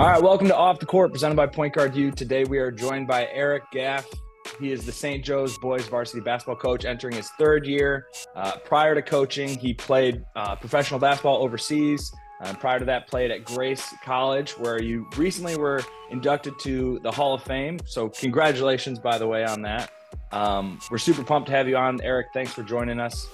All 0.00 0.06
right, 0.06 0.22
welcome 0.22 0.48
to 0.48 0.56
Off 0.56 0.78
the 0.78 0.86
Court, 0.86 1.12
presented 1.12 1.34
by 1.34 1.46
Point 1.46 1.74
Guard 1.74 1.94
U. 1.94 2.10
Today 2.10 2.44
we 2.44 2.56
are 2.56 2.70
joined 2.70 3.06
by 3.06 3.28
Eric 3.34 3.64
Gaff. 3.70 4.06
He 4.58 4.72
is 4.72 4.86
the 4.86 4.92
St. 4.92 5.22
Joe's 5.22 5.58
boys 5.58 5.86
varsity 5.88 6.22
basketball 6.22 6.56
coach, 6.56 6.86
entering 6.86 7.14
his 7.14 7.28
third 7.38 7.66
year. 7.66 8.06
Uh, 8.34 8.56
prior 8.64 8.94
to 8.94 9.02
coaching, 9.02 9.58
he 9.58 9.74
played 9.74 10.24
uh, 10.36 10.56
professional 10.56 10.98
basketball 10.98 11.42
overseas. 11.42 12.10
Uh, 12.40 12.54
prior 12.54 12.78
to 12.78 12.86
that, 12.86 13.08
played 13.08 13.30
at 13.30 13.44
Grace 13.44 13.92
College, 14.02 14.52
where 14.52 14.82
you 14.82 15.06
recently 15.18 15.58
were 15.58 15.82
inducted 16.10 16.58
to 16.60 16.98
the 17.02 17.10
Hall 17.10 17.34
of 17.34 17.42
Fame. 17.42 17.78
So, 17.84 18.08
congratulations, 18.08 18.98
by 18.98 19.18
the 19.18 19.28
way, 19.28 19.44
on 19.44 19.60
that. 19.62 19.90
Um, 20.32 20.80
we're 20.90 20.96
super 20.96 21.22
pumped 21.22 21.50
to 21.50 21.54
have 21.54 21.68
you 21.68 21.76
on, 21.76 22.00
Eric. 22.00 22.28
Thanks 22.32 22.54
for 22.54 22.62
joining 22.62 23.00
us. 23.00 23.28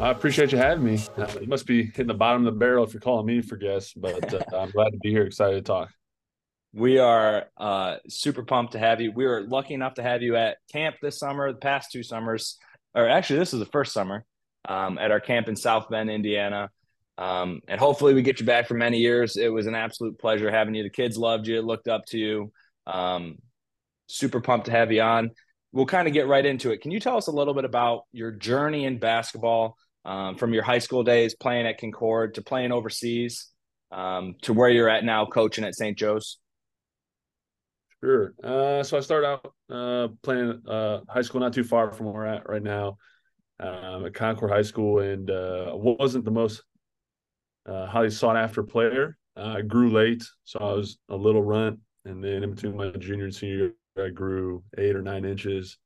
I 0.00 0.12
appreciate 0.12 0.50
you 0.50 0.56
having 0.56 0.82
me. 0.82 0.98
Uh, 1.18 1.26
you 1.42 1.46
must 1.46 1.66
be 1.66 1.84
hitting 1.84 2.06
the 2.06 2.14
bottom 2.14 2.46
of 2.46 2.54
the 2.54 2.58
barrel 2.58 2.84
if 2.84 2.94
you're 2.94 3.02
calling 3.02 3.26
me 3.26 3.42
for 3.42 3.56
guests, 3.56 3.92
but 3.92 4.32
uh, 4.32 4.56
I'm 4.56 4.70
glad 4.70 4.92
to 4.92 4.98
be 5.02 5.10
here. 5.10 5.24
Excited 5.24 5.56
to 5.56 5.62
talk. 5.62 5.90
We 6.76 6.98
are 6.98 7.46
uh, 7.56 7.96
super 8.06 8.42
pumped 8.42 8.72
to 8.72 8.78
have 8.78 9.00
you. 9.00 9.10
We 9.10 9.24
were 9.24 9.46
lucky 9.48 9.72
enough 9.72 9.94
to 9.94 10.02
have 10.02 10.20
you 10.20 10.36
at 10.36 10.58
camp 10.70 10.96
this 11.00 11.18
summer, 11.18 11.50
the 11.50 11.58
past 11.58 11.90
two 11.90 12.02
summers, 12.02 12.58
or 12.94 13.08
actually, 13.08 13.38
this 13.38 13.54
is 13.54 13.60
the 13.60 13.64
first 13.64 13.94
summer 13.94 14.26
um, 14.68 14.98
at 14.98 15.10
our 15.10 15.18
camp 15.18 15.48
in 15.48 15.56
South 15.56 15.88
Bend, 15.88 16.10
Indiana. 16.10 16.68
Um, 17.16 17.62
and 17.66 17.80
hopefully, 17.80 18.12
we 18.12 18.20
get 18.20 18.40
you 18.40 18.46
back 18.46 18.68
for 18.68 18.74
many 18.74 18.98
years. 18.98 19.38
It 19.38 19.48
was 19.48 19.66
an 19.66 19.74
absolute 19.74 20.18
pleasure 20.18 20.50
having 20.50 20.74
you. 20.74 20.82
The 20.82 20.90
kids 20.90 21.16
loved 21.16 21.46
you, 21.46 21.62
looked 21.62 21.88
up 21.88 22.04
to 22.08 22.18
you. 22.18 22.52
Um, 22.86 23.38
super 24.06 24.42
pumped 24.42 24.66
to 24.66 24.72
have 24.72 24.92
you 24.92 25.00
on. 25.00 25.30
We'll 25.72 25.86
kind 25.86 26.06
of 26.06 26.12
get 26.12 26.28
right 26.28 26.44
into 26.44 26.72
it. 26.72 26.82
Can 26.82 26.90
you 26.90 27.00
tell 27.00 27.16
us 27.16 27.28
a 27.28 27.32
little 27.32 27.54
bit 27.54 27.64
about 27.64 28.02
your 28.12 28.32
journey 28.32 28.84
in 28.84 28.98
basketball 28.98 29.78
um, 30.04 30.36
from 30.36 30.52
your 30.52 30.62
high 30.62 30.80
school 30.80 31.04
days 31.04 31.34
playing 31.34 31.66
at 31.66 31.78
Concord 31.78 32.34
to 32.34 32.42
playing 32.42 32.70
overseas 32.70 33.48
um, 33.92 34.34
to 34.42 34.52
where 34.52 34.68
you're 34.68 34.90
at 34.90 35.04
now 35.04 35.24
coaching 35.24 35.64
at 35.64 35.74
St. 35.74 35.96
Joe's? 35.96 36.36
Sure. 38.04 38.34
Uh, 38.42 38.82
so 38.82 38.96
I 38.96 39.00
started 39.00 39.26
out 39.26 39.52
uh, 39.70 40.08
playing 40.22 40.62
uh, 40.68 41.00
high 41.08 41.22
school 41.22 41.40
not 41.40 41.52
too 41.52 41.64
far 41.64 41.90
from 41.90 42.06
where 42.06 42.14
we're 42.14 42.26
at 42.26 42.48
right 42.48 42.62
now 42.62 42.98
um, 43.58 44.04
at 44.04 44.14
Concord 44.14 44.50
High 44.50 44.62
School, 44.62 45.00
and 45.00 45.30
uh, 45.30 45.72
wasn't 45.74 46.24
the 46.24 46.30
most 46.30 46.62
uh, 47.66 47.86
highly 47.86 48.10
sought 48.10 48.36
after 48.36 48.62
player. 48.62 49.16
I 49.34 49.60
grew 49.62 49.90
late, 49.90 50.24
so 50.44 50.58
I 50.60 50.72
was 50.72 50.98
a 51.10 51.16
little 51.16 51.42
runt, 51.42 51.78
and 52.04 52.22
then 52.22 52.42
in 52.42 52.54
between 52.54 52.76
my 52.76 52.90
junior 52.90 53.24
and 53.24 53.34
senior 53.34 53.72
year, 53.96 54.06
I 54.06 54.08
grew 54.10 54.62
eight 54.78 54.96
or 54.96 55.02
nine 55.02 55.24
inches, 55.24 55.78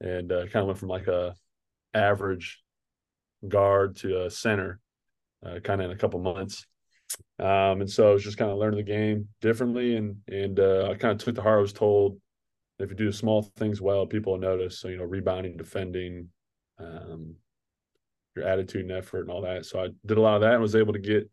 and 0.00 0.32
uh, 0.32 0.46
kind 0.46 0.56
of 0.56 0.66
went 0.66 0.78
from 0.78 0.88
like 0.88 1.06
a 1.06 1.34
average 1.94 2.62
guard 3.48 3.96
to 3.96 4.24
a 4.24 4.30
center, 4.30 4.80
kind 5.42 5.80
of 5.80 5.90
in 5.90 5.90
a 5.90 5.98
couple 5.98 6.20
months. 6.20 6.66
Um, 7.38 7.82
and 7.82 7.90
so 7.90 8.10
I 8.10 8.12
was 8.12 8.24
just 8.24 8.38
kind 8.38 8.50
of 8.50 8.58
learning 8.58 8.78
the 8.78 8.82
game 8.82 9.28
differently. 9.40 9.96
And, 9.96 10.16
and, 10.28 10.58
uh, 10.58 10.88
I 10.90 10.94
kind 10.94 11.12
of 11.12 11.18
took 11.18 11.34
the 11.34 11.42
heart 11.42 11.58
I 11.58 11.62
was 11.62 11.72
told 11.72 12.18
if 12.78 12.90
you 12.90 12.96
do 12.96 13.12
small 13.12 13.42
things 13.42 13.80
well, 13.80 14.06
people 14.06 14.32
will 14.32 14.40
notice. 14.40 14.78
So, 14.78 14.88
you 14.88 14.96
know, 14.96 15.04
rebounding, 15.04 15.56
defending, 15.56 16.28
um, 16.78 17.34
your 18.34 18.46
attitude 18.46 18.82
and 18.82 18.92
effort 18.92 19.22
and 19.22 19.30
all 19.30 19.42
that. 19.42 19.64
So 19.64 19.82
I 19.82 19.88
did 20.04 20.18
a 20.18 20.20
lot 20.20 20.36
of 20.36 20.42
that 20.42 20.52
and 20.52 20.62
was 20.62 20.76
able 20.76 20.92
to 20.92 20.98
get 20.98 21.28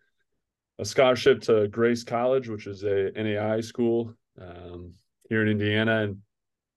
a 0.80 0.86
scholarship 0.86 1.42
to 1.44 1.68
Grace 1.68 2.04
College, 2.04 2.50
which 2.50 2.68
is 2.68 2.84
a 2.84 3.12
NAI 3.12 3.62
school, 3.62 4.14
um, 4.42 4.94
here 5.30 5.42
in 5.42 5.50
Indiana. 5.50 6.04
And, 6.04 6.18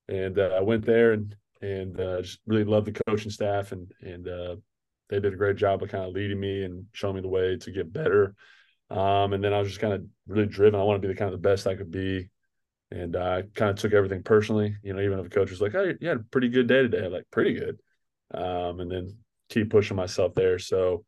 and, 0.08 0.38
uh, 0.38 0.56
I 0.56 0.60
went 0.60 0.84
there 0.84 1.12
and, 1.12 1.34
and, 1.62 2.00
uh, 2.00 2.22
just 2.22 2.40
really 2.46 2.64
loved 2.64 2.86
the 2.86 3.00
coaching 3.06 3.30
staff 3.30 3.72
and, 3.72 3.90
and, 4.02 4.28
uh, 4.28 4.56
they 5.08 5.20
did 5.20 5.32
a 5.32 5.36
great 5.36 5.56
job 5.56 5.82
of 5.82 5.88
kind 5.88 6.04
of 6.04 6.12
leading 6.12 6.40
me 6.40 6.64
and 6.64 6.86
showing 6.92 7.14
me 7.14 7.20
the 7.20 7.28
way 7.28 7.56
to 7.56 7.70
get 7.70 7.92
better 7.92 8.34
um, 8.90 9.32
and 9.32 9.42
then 9.42 9.52
I 9.52 9.58
was 9.58 9.68
just 9.68 9.80
kind 9.80 9.92
of 9.92 10.04
really 10.26 10.46
driven. 10.46 10.78
I 10.78 10.84
want 10.84 11.00
to 11.00 11.06
be 11.06 11.12
the 11.12 11.18
kind 11.18 11.32
of 11.32 11.40
the 11.40 11.48
best 11.48 11.66
I 11.66 11.74
could 11.74 11.90
be. 11.90 12.30
And 12.92 13.16
I 13.16 13.42
kind 13.54 13.70
of 13.70 13.76
took 13.76 13.92
everything 13.92 14.22
personally, 14.22 14.76
you 14.82 14.92
know, 14.92 15.00
even 15.00 15.18
if 15.18 15.24
the 15.24 15.30
coach 15.30 15.50
was 15.50 15.60
like, 15.60 15.74
Oh, 15.74 15.92
you 16.00 16.08
had 16.08 16.18
a 16.18 16.24
pretty 16.30 16.48
good 16.48 16.68
day 16.68 16.82
today. 16.82 17.04
I'm 17.04 17.12
like, 17.12 17.26
pretty 17.32 17.54
good. 17.54 17.80
Um, 18.32 18.78
and 18.80 18.90
then 18.90 19.16
keep 19.50 19.70
pushing 19.70 19.96
myself 19.96 20.34
there. 20.34 20.60
So 20.60 21.04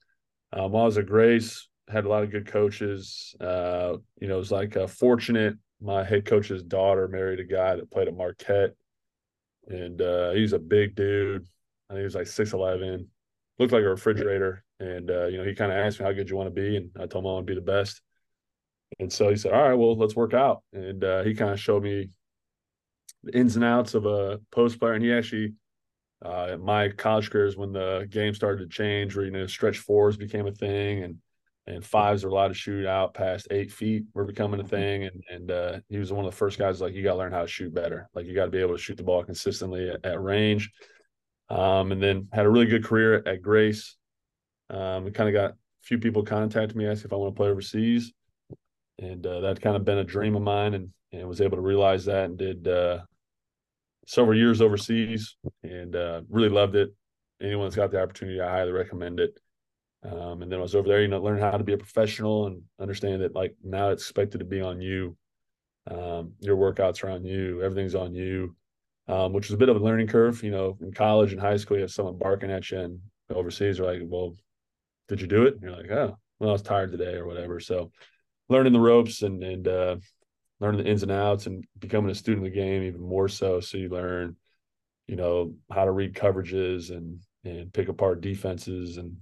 um, 0.53 0.73
while 0.73 0.83
I 0.83 0.87
was 0.87 0.99
at 0.99 1.07
Grace, 1.07 1.69
had 1.89 2.05
a 2.05 2.09
lot 2.09 2.23
of 2.23 2.31
good 2.31 2.47
coaches. 2.47 3.35
Uh, 3.41 3.97
you 4.21 4.29
know, 4.29 4.35
it 4.35 4.39
was 4.39 4.53
like 4.53 4.77
uh, 4.77 4.87
fortunate. 4.87 5.57
My 5.81 6.05
head 6.05 6.25
coach's 6.25 6.63
daughter 6.63 7.09
married 7.09 7.41
a 7.41 7.45
guy 7.45 7.77
that 7.77 7.91
played 7.91 8.09
at 8.09 8.17
Marquette, 8.17 8.75
and 9.69 10.01
uh, 10.03 10.33
he's 10.33 10.53
a 10.53 10.59
big 10.59 10.95
dude. 10.95 11.47
I 11.89 11.95
think 11.95 12.01
he 12.01 12.05
was 12.05 12.15
like 12.15 12.27
six 12.27 12.53
eleven, 12.53 13.09
looked 13.59 13.73
like 13.73 13.83
a 13.83 13.89
refrigerator. 13.89 14.65
And 14.81 15.11
uh, 15.11 15.27
you 15.27 15.39
know, 15.39 15.45
he 15.45 15.55
kind 15.55 15.73
of 15.73 15.79
asked 15.79 15.99
me 15.99 16.07
how 16.07 16.13
good 16.13 16.31
you 16.31 16.37
want 16.37 16.55
to 16.55 16.61
be, 16.61 16.77
and 16.77 16.91
I 16.97 17.07
told 17.07 17.25
him 17.25 17.31
I 17.31 17.35
want 17.35 17.47
to 17.47 17.53
be 17.53 17.61
the 17.61 17.65
best. 17.65 18.01
And 18.99 19.13
so 19.13 19.29
he 19.29 19.37
said, 19.37 19.53
"All 19.53 19.69
right, 19.69 19.75
well, 19.75 19.97
let's 19.97 20.17
work 20.17 20.35
out." 20.35 20.63
And 20.73 21.03
uh, 21.03 21.23
he 21.23 21.35
kind 21.35 21.51
of 21.51 21.61
showed 21.61 21.83
me 21.83 22.11
the 23.25 23.37
ins 23.37 23.57
and 23.57 23.65
outs 23.65 23.95
of 23.95 24.07
a 24.07 24.41
post 24.53 24.79
player. 24.79 24.95
And 24.95 25.05
he 25.05 25.13
actually, 25.13 25.55
uh, 26.25 26.57
my 26.61 26.91
college 26.91 27.31
career 27.31 27.47
is 27.47 27.57
when 27.57 27.73
the 27.73 28.07
game 28.09 28.35
started 28.35 28.63
to 28.63 28.75
change, 28.75 29.17
where 29.17 29.25
you 29.25 29.33
know 29.33 29.47
stretch 29.47 29.79
fours 29.79 30.17
became 30.17 30.47
a 30.47 30.53
thing, 30.53 31.03
and 31.03 31.17
and 31.67 31.85
fives 31.85 32.25
are 32.25 32.29
allowed 32.29 32.49
to 32.49 32.55
shoot 32.55 32.87
out 32.87 33.13
past 33.15 33.49
eight 33.51 33.71
feet 33.71 34.05
were 34.15 34.25
becoming 34.25 34.61
a 34.61 34.63
mm-hmm. 34.63 34.71
thing. 34.71 35.05
And 35.05 35.25
and 35.31 35.51
uh, 35.51 35.81
he 35.89 35.99
was 35.99 36.13
one 36.13 36.25
of 36.25 36.31
the 36.31 36.37
first 36.37 36.59
guys 36.59 36.81
like 36.81 36.95
you 36.95 37.03
got 37.03 37.13
to 37.13 37.19
learn 37.19 37.33
how 37.33 37.43
to 37.43 37.49
shoot 37.49 37.75
better. 37.75 38.09
Like 38.15 38.27
you 38.27 38.35
got 38.35 38.47
to 38.47 38.51
be 38.51 38.61
able 38.61 38.77
to 38.77 38.83
shoot 38.83 38.97
the 38.97 39.03
ball 39.03 39.25
consistently 39.25 39.91
at, 39.91 40.05
at 40.05 40.23
range. 40.23 40.71
Um, 41.51 41.93
and 41.93 42.03
then 42.03 42.29
had 42.33 42.47
a 42.47 42.51
really 42.51 42.67
good 42.67 42.85
career 42.85 43.23
at 43.27 43.43
Grace. 43.43 43.97
Um, 44.71 45.11
kind 45.13 45.29
of 45.29 45.33
got 45.33 45.51
a 45.53 45.57
few 45.83 45.99
people 45.99 46.23
contact 46.23 46.75
me, 46.75 46.87
ask 46.87 47.05
if 47.05 47.13
I 47.13 47.17
want 47.17 47.35
to 47.35 47.39
play 47.39 47.49
overseas, 47.49 48.13
and 48.99 49.27
uh, 49.27 49.41
that 49.41 49.61
kind 49.61 49.77
of 49.77 49.85
been 49.85 49.99
a 49.99 50.05
dream 50.05 50.37
of 50.37 50.43
mine, 50.43 50.75
and 50.75 50.91
and 51.13 51.27
was 51.27 51.41
able 51.41 51.57
to 51.57 51.63
realize 51.63 52.05
that, 52.05 52.27
and 52.27 52.37
did 52.37 52.69
uh, 52.69 52.99
several 54.07 54.37
years 54.37 54.61
overseas, 54.61 55.37
and 55.63 55.97
uh, 55.97 56.21
really 56.29 56.51
loved 56.51 56.77
it. 56.77 56.95
Anyone 57.41 57.67
that's 57.67 57.77
got 57.77 57.91
the 57.91 58.03
opportunity, 58.03 58.41
I 58.41 58.51
highly 58.51 58.73
recommend 58.73 59.21
it. 59.21 59.39
Um, 60.03 60.43
and 60.43 60.51
then 60.51 60.59
I 60.59 60.63
was 60.63 60.75
over 60.75 60.89
there, 60.89 61.03
you 61.03 61.09
know, 61.09 61.21
learn 61.21 61.39
how 61.39 61.53
to 61.53 61.65
be 61.65 61.73
a 61.73 61.79
professional 61.79 62.47
and 62.47 62.63
understand 62.81 63.23
that 63.23 63.35
like 63.35 63.57
now 63.65 63.91
it's 63.91 64.03
expected 64.03 64.39
to 64.39 64.45
be 64.45 64.61
on 64.61 64.81
you. 64.81 65.17
Um, 65.91 66.33
your 66.41 66.57
workouts 66.57 67.03
are 67.03 67.11
on 67.11 67.25
you, 67.25 67.63
everything's 67.63 67.95
on 67.95 68.15
you, 68.15 68.55
um, 69.09 69.33
which 69.33 69.49
was 69.49 69.55
a 69.55 69.59
bit 69.59 69.69
of 69.69 69.77
a 69.77 69.85
learning 69.85 70.07
curve. 70.07 70.43
You 70.43 70.51
know, 70.51 70.77
in 70.81 70.93
college 70.93 71.33
and 71.33 71.41
high 71.41 71.57
school, 71.57 71.77
you 71.77 71.83
have 71.83 71.91
someone 71.91 72.19
barking 72.19 72.51
at 72.51 72.71
you, 72.71 72.79
and 72.79 73.01
overseas, 73.31 73.81
are 73.81 73.85
like, 73.85 74.03
well, 74.05 74.35
did 75.09 75.21
you 75.21 75.27
do 75.27 75.45
it? 75.45 75.55
And 75.55 75.63
you're 75.63 75.73
like, 75.73 75.91
oh, 75.91 76.17
well, 76.39 76.51
I 76.51 76.53
was 76.53 76.63
tired 76.63 76.93
today 76.93 77.15
or 77.15 77.27
whatever. 77.27 77.61
So 77.61 77.91
learning 78.49 78.73
the 78.73 78.81
ropes 78.81 79.23
and 79.23 79.43
and 79.43 79.67
uh, 79.67 79.97
learning 80.61 80.85
the 80.85 80.91
ins 80.91 81.03
and 81.03 81.13
outs 81.13 81.47
and 81.47 81.65
becoming 81.79 82.11
a 82.11 82.15
student 82.15 82.47
of 82.47 82.53
the 82.53 82.59
game 82.59 82.83
even 82.83 83.01
more 83.01 83.29
so. 83.29 83.61
So 83.61 83.79
you 83.79 83.89
learn, 83.89 84.37
you 85.07 85.17
know, 85.17 85.55
how 85.71 85.85
to 85.85 85.91
read 85.91 86.15
coverages 86.15 86.91
and 86.91 87.21
and 87.45 87.73
pick 87.73 87.89
apart 87.89 88.21
defenses 88.21 88.99
and 88.99 89.17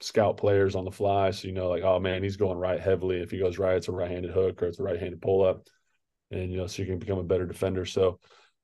scout 0.00 0.38
players 0.38 0.74
on 0.74 0.84
the 0.84 0.90
fly. 0.90 1.30
So 1.30 1.48
you 1.48 1.54
know, 1.54 1.68
like, 1.68 1.82
oh 1.82 2.00
man, 2.00 2.22
he's 2.22 2.36
going 2.36 2.58
right 2.58 2.80
heavily. 2.80 3.20
If 3.20 3.30
he 3.30 3.38
goes 3.38 3.58
right, 3.58 3.76
it's 3.76 3.88
a 3.88 3.92
right-handed 3.92 4.30
hook 4.30 4.62
or 4.62 4.66
it's 4.66 4.80
a 4.80 4.82
right-handed 4.82 5.20
pull 5.22 5.44
up, 5.44 5.66
and 6.30 6.50
you 6.50 6.56
know, 6.56 6.66
so 6.66 6.82
you 6.82 6.88
can 6.88 6.98
become 6.98 7.18
a 7.18 7.24
better 7.24 7.46
defender. 7.46 7.84
So 7.84 8.18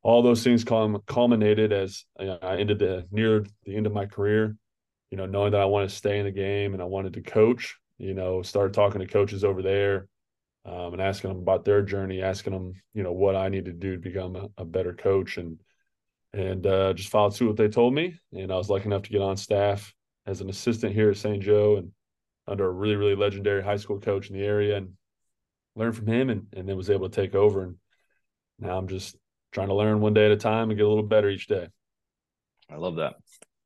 all 0.07 0.23
those 0.23 0.45
things 0.45 0.65
culminated 0.65 1.73
as 1.73 2.05
I 2.19 2.57
ended 2.57 2.79
the 2.79 3.07
near 3.11 3.45
the 3.65 3.77
end 3.77 3.87
of 3.87 3.93
my 3.93 4.07
career 4.07 4.57
you 5.11 5.17
know, 5.17 5.27
knowing 5.27 5.53
that 5.53 5.61
I 5.61 5.67
wanted 5.67 5.91
to 5.91 5.95
stay 5.95 6.19
in 6.19 6.25
the 6.25 6.33
game 6.33 6.73
and 6.73 6.83
I 6.83 6.87
wanted 6.87 7.15
to 7.15 7.23
coach, 7.23 7.77
you 7.99 8.15
know, 8.15 8.43
started 8.43 8.75
talking 8.75 9.01
to 9.01 9.07
coaches 9.07 9.45
over 9.45 9.63
there 9.63 10.09
um, 10.65 10.95
and 10.95 11.03
asking 11.03 11.31
them 11.31 11.39
about 11.39 11.65
their 11.65 11.83
journey, 11.83 12.23
asking 12.23 12.53
them, 12.53 12.73
you 12.93 13.03
know, 13.03 13.13
what 13.13 13.37
I 13.37 13.49
need 13.49 13.67
to 13.67 13.73
do 13.73 13.93
to 13.93 13.99
become 13.99 14.37
a, 14.37 14.49
a 14.59 14.65
better 14.65 14.93
coach 14.93 15.37
and, 15.37 15.61
and 16.33 16.67
uh, 16.67 16.93
just 16.93 17.11
followed 17.11 17.35
suit 17.35 17.47
what 17.47 17.57
they 17.57 17.69
told 17.69 17.95
me. 17.95 18.19
And 18.33 18.53
I 18.53 18.57
was 18.57 18.69
lucky 18.69 18.87
enough 18.87 19.03
to 19.03 19.11
get 19.11 19.23
on 19.23 19.37
staff 19.37 19.95
as 20.27 20.41
an 20.41 20.51
assistant 20.51 20.93
here 20.93 21.11
at 21.11 21.17
St. 21.17 21.43
Joe 21.43 21.77
and 21.77 21.93
under 22.49 22.67
a 22.67 22.73
really, 22.73 22.97
really 22.97 23.15
legendary 23.15 23.63
high 23.63 23.77
school 23.77 24.01
coach 24.01 24.29
in 24.29 24.37
the 24.37 24.45
area 24.45 24.77
and 24.77 24.93
learn 25.77 25.93
from 25.93 26.09
him 26.09 26.31
and, 26.31 26.47
and 26.53 26.69
then 26.69 26.77
was 26.77 26.91
able 26.91 27.09
to 27.09 27.15
take 27.15 27.35
over. 27.35 27.63
And 27.63 27.77
now 28.59 28.77
I'm 28.77 28.89
just 28.89 29.17
trying 29.57 29.69
to 29.69 29.75
learn 29.75 30.01
one 30.01 30.13
day 30.13 30.27
at 30.27 30.33
a 30.33 30.37
time 30.37 30.69
and 30.69 30.77
get 30.77 30.85
a 30.85 30.89
little 30.89 31.03
better 31.03 31.31
each 31.31 31.47
day. 31.47 31.67
I 32.71 32.77
love 32.77 32.97
that. 32.97 33.15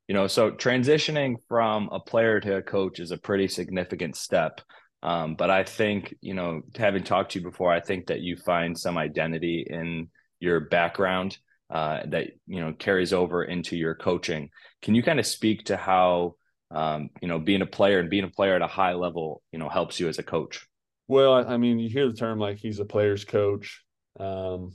You 0.06 0.14
know 0.14 0.28
so 0.28 0.52
transitioning 0.52 1.34
from 1.48 1.88
a 1.90 1.98
player 1.98 2.38
to 2.38 2.58
a 2.58 2.62
coach 2.62 3.00
is 3.00 3.10
a 3.10 3.18
pretty 3.18 3.48
significant 3.48 4.14
step. 4.14 4.60
Um, 5.02 5.34
but 5.34 5.48
i 5.50 5.64
think 5.64 6.14
you 6.20 6.34
know 6.34 6.60
having 6.76 7.02
talked 7.02 7.32
to 7.32 7.38
you 7.38 7.44
before 7.44 7.72
i 7.72 7.80
think 7.80 8.08
that 8.08 8.20
you 8.20 8.36
find 8.36 8.78
some 8.78 8.98
identity 8.98 9.66
in 9.66 10.08
your 10.40 10.60
background 10.60 11.38
uh, 11.70 12.00
that 12.06 12.32
you 12.46 12.60
know 12.60 12.72
carries 12.72 13.12
over 13.12 13.42
into 13.42 13.76
your 13.76 13.94
coaching. 13.94 14.50
Can 14.82 14.94
you 14.94 15.02
kind 15.02 15.20
of 15.20 15.26
speak 15.26 15.64
to 15.66 15.76
how 15.76 16.34
um, 16.70 17.10
you 17.22 17.28
know 17.28 17.38
being 17.38 17.62
a 17.62 17.66
player 17.66 17.98
and 17.98 18.10
being 18.10 18.24
a 18.24 18.36
player 18.38 18.54
at 18.54 18.62
a 18.62 18.66
high 18.66 18.94
level 18.94 19.42
you 19.52 19.58
know 19.58 19.68
helps 19.68 19.98
you 19.98 20.08
as 20.08 20.18
a 20.18 20.22
coach? 20.22 20.66
Well 21.08 21.34
i 21.34 21.56
mean 21.56 21.78
you 21.78 21.88
hear 21.88 22.06
the 22.06 22.16
term 22.16 22.38
like 22.38 22.58
he's 22.58 22.80
a 22.80 22.84
player's 22.84 23.24
coach. 23.24 23.82
Um, 24.18 24.72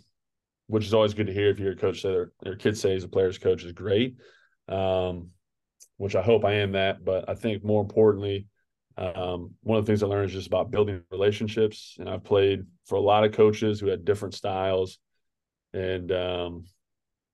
which 0.68 0.86
is 0.86 0.94
always 0.94 1.14
good 1.14 1.28
to 1.28 1.34
hear 1.34 1.50
if 1.50 1.60
you're 1.60 1.74
a 1.74 1.76
coach 1.76 2.02
say 2.02 2.10
their, 2.10 2.32
their 2.42 2.56
kids 2.56 2.82
say 2.82 2.96
a 2.98 3.08
player's 3.08 3.38
coach 3.38 3.64
is 3.64 3.72
great 3.72 4.16
um, 4.68 5.30
which 5.98 6.16
I 6.16 6.22
hope 6.22 6.44
I 6.46 6.56
am 6.56 6.74
that. 6.74 7.04
But 7.06 7.30
I 7.30 7.36
think 7.36 7.64
more 7.64 7.82
importantly, 7.82 8.48
Um, 8.98 9.56
one 9.62 9.78
of 9.78 9.86
the 9.86 9.90
things 9.90 10.04
I 10.04 10.08
learned 10.08 10.30
is 10.30 10.34
just 10.34 10.48
about 10.48 10.72
building 10.72 11.04
relationships, 11.12 11.98
and 12.00 12.08
I've 12.10 12.24
played 12.24 12.64
for 12.86 12.96
a 12.96 13.02
lot 13.02 13.26
of 13.26 13.34
coaches 13.34 13.80
who 13.80 13.90
had 13.90 14.06
different 14.06 14.34
styles, 14.34 15.00
and 15.74 16.12
um, 16.12 16.64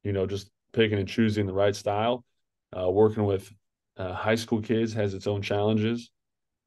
you 0.04 0.12
know, 0.12 0.26
just 0.26 0.50
picking 0.74 1.00
and 1.00 1.08
choosing 1.08 1.46
the 1.46 1.54
right 1.54 1.76
style. 1.76 2.24
Uh, 2.76 2.90
working 2.90 3.26
with 3.26 3.52
uh, 3.98 4.14
high 4.14 4.38
school 4.38 4.62
kids 4.62 4.94
has 4.94 5.14
its 5.14 5.28
own 5.28 5.42
challenges, 5.42 6.10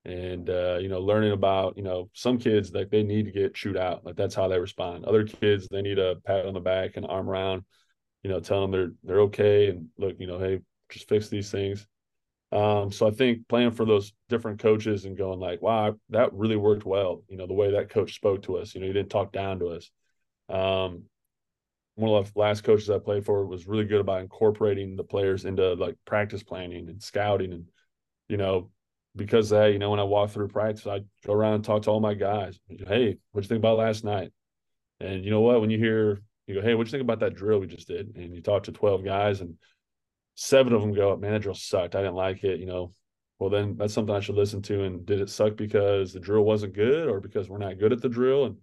and 0.05 0.51
uh, 0.51 0.79
you 0.81 0.89
know, 0.89 1.01
learning 1.01 1.33
about 1.33 1.77
you 1.77 1.83
know 1.83 2.11
some 2.13 2.39
kids 2.39 2.73
like 2.73 2.91
they 2.91 3.03
need 3.03 3.27
to 3.27 3.33
get 3.33 3.55
chewed 3.55 3.77
out, 3.77 4.05
like 4.05 4.17
that's 4.17 4.35
how 4.35 4.49
they 4.49 4.59
respond. 4.59 5.05
Other 5.05 5.25
kids 5.25 5.69
they 5.69 5.83
need 5.83 5.99
a 5.99 6.17
pat 6.27 6.47
on 6.47 6.55
the 6.55 6.61
back 6.61 6.97
and 6.97 7.07
arm 7.07 7.29
around, 7.29 7.65
you 8.23 8.31
know, 8.31 8.41
tell 8.41 8.63
them 8.63 8.71
they're 8.71 8.93
they're 9.03 9.21
okay 9.23 9.69
and 9.69 9.89
look, 9.99 10.17
you 10.19 10.27
know, 10.27 10.39
hey, 10.39 10.61
just 10.91 11.09
fix 11.09 11.29
these 11.29 11.51
things. 11.51 11.87
Um, 12.53 12.93
so 12.93 13.09
I 13.09 13.11
think 13.11 13.49
playing 13.49 13.73
for 13.73 13.85
those 13.85 14.13
different 14.29 14.61
coaches 14.61 15.07
and 15.07 15.19
going 15.19 15.41
like, 15.41 15.61
wow, 15.61 15.97
that 16.11 16.33
really 16.33 16.57
worked 16.57 16.87
well. 16.87 17.23
You 17.29 17.37
know, 17.37 17.49
the 17.49 17.55
way 17.55 17.73
that 17.73 17.91
coach 17.91 18.15
spoke 18.15 18.43
to 18.43 18.59
us, 18.59 18.75
you 18.75 18.81
know, 18.81 18.87
he 18.87 18.93
didn't 18.93 19.11
talk 19.11 19.33
down 19.33 19.59
to 19.59 19.69
us. 19.69 19.91
Um, 20.49 21.05
one 21.97 22.13
of 22.13 22.33
the 22.33 22.39
last 22.39 22.63
coaches 22.63 22.91
I 22.91 22.99
played 22.99 23.25
for 23.25 23.45
was 23.47 23.67
really 23.67 23.85
good 23.85 24.01
about 24.01 24.21
incorporating 24.21 24.95
the 24.97 25.05
players 25.05 25.45
into 25.45 25.75
like 25.75 25.97
practice 26.05 26.43
planning 26.43 26.89
and 26.89 27.03
scouting. 27.03 27.53
And, 27.53 27.67
you 28.29 28.37
know, 28.37 28.71
because 29.17 29.51
that, 29.51 29.73
you 29.73 29.79
know, 29.79 29.91
when 29.91 30.01
I 30.01 30.05
walk 30.05 30.31
through 30.31 30.49
practice, 30.49 30.87
I 30.87 31.01
go 31.25 31.33
around 31.33 31.55
and 31.55 31.65
talk 31.65 31.83
to 31.83 31.91
all 31.91 32.01
my 32.01 32.15
guys. 32.15 32.59
Hey, 32.69 33.19
what 33.33 33.45
you 33.45 33.49
think 33.49 33.61
about 33.61 33.79
last 33.79 34.05
night? 34.05 34.33
And 35.01 35.25
you 35.25 35.31
know 35.31 35.41
what? 35.41 35.61
When 35.61 35.71
you 35.71 35.79
hear, 35.79 36.23
you 36.47 36.55
go, 36.55 36.63
hey, 36.63 36.75
what 36.75 36.87
you 36.87 36.91
think 36.91 37.03
about 37.03 37.21
that 37.21 37.35
drill 37.35 37.61
we 37.61 37.67
just 37.67 37.89
did? 37.89 38.17
And 38.17 38.35
you 38.35 38.43
talk 38.43 38.65
to 38.65 38.73
12 38.73 39.05
guys 39.05 39.41
and 39.41 39.55
seven 40.35 40.73
of 40.73 40.81
them 40.81 40.93
go, 40.93 41.17
man, 41.17 41.33
that 41.33 41.43
drill 41.43 41.55
sucked. 41.55 41.95
I 41.95 42.01
didn't 42.01 42.15
like 42.15 42.43
it. 42.45 42.59
You 42.59 42.67
know, 42.67 42.93
well, 43.39 43.51
then 43.51 43.77
that's 43.77 43.95
something 43.95 44.15
I 44.15 44.21
should 44.21 44.37
listen 44.37 44.63
to. 44.63 44.85
And 44.85 45.07
did 45.07 45.21
it 45.21 45.31
suck 45.31 45.57
because 45.57 46.13
the 46.13 46.21
drill 46.21 46.45
wasn't 46.45 46.75
good 46.75 47.09
or 47.09 47.21
because 47.21 47.49
we're 47.49 47.59
not 47.59 47.79
good 47.79 47.93
at 47.93 48.03
the 48.03 48.09
drill? 48.09 48.47
And, 48.47 48.57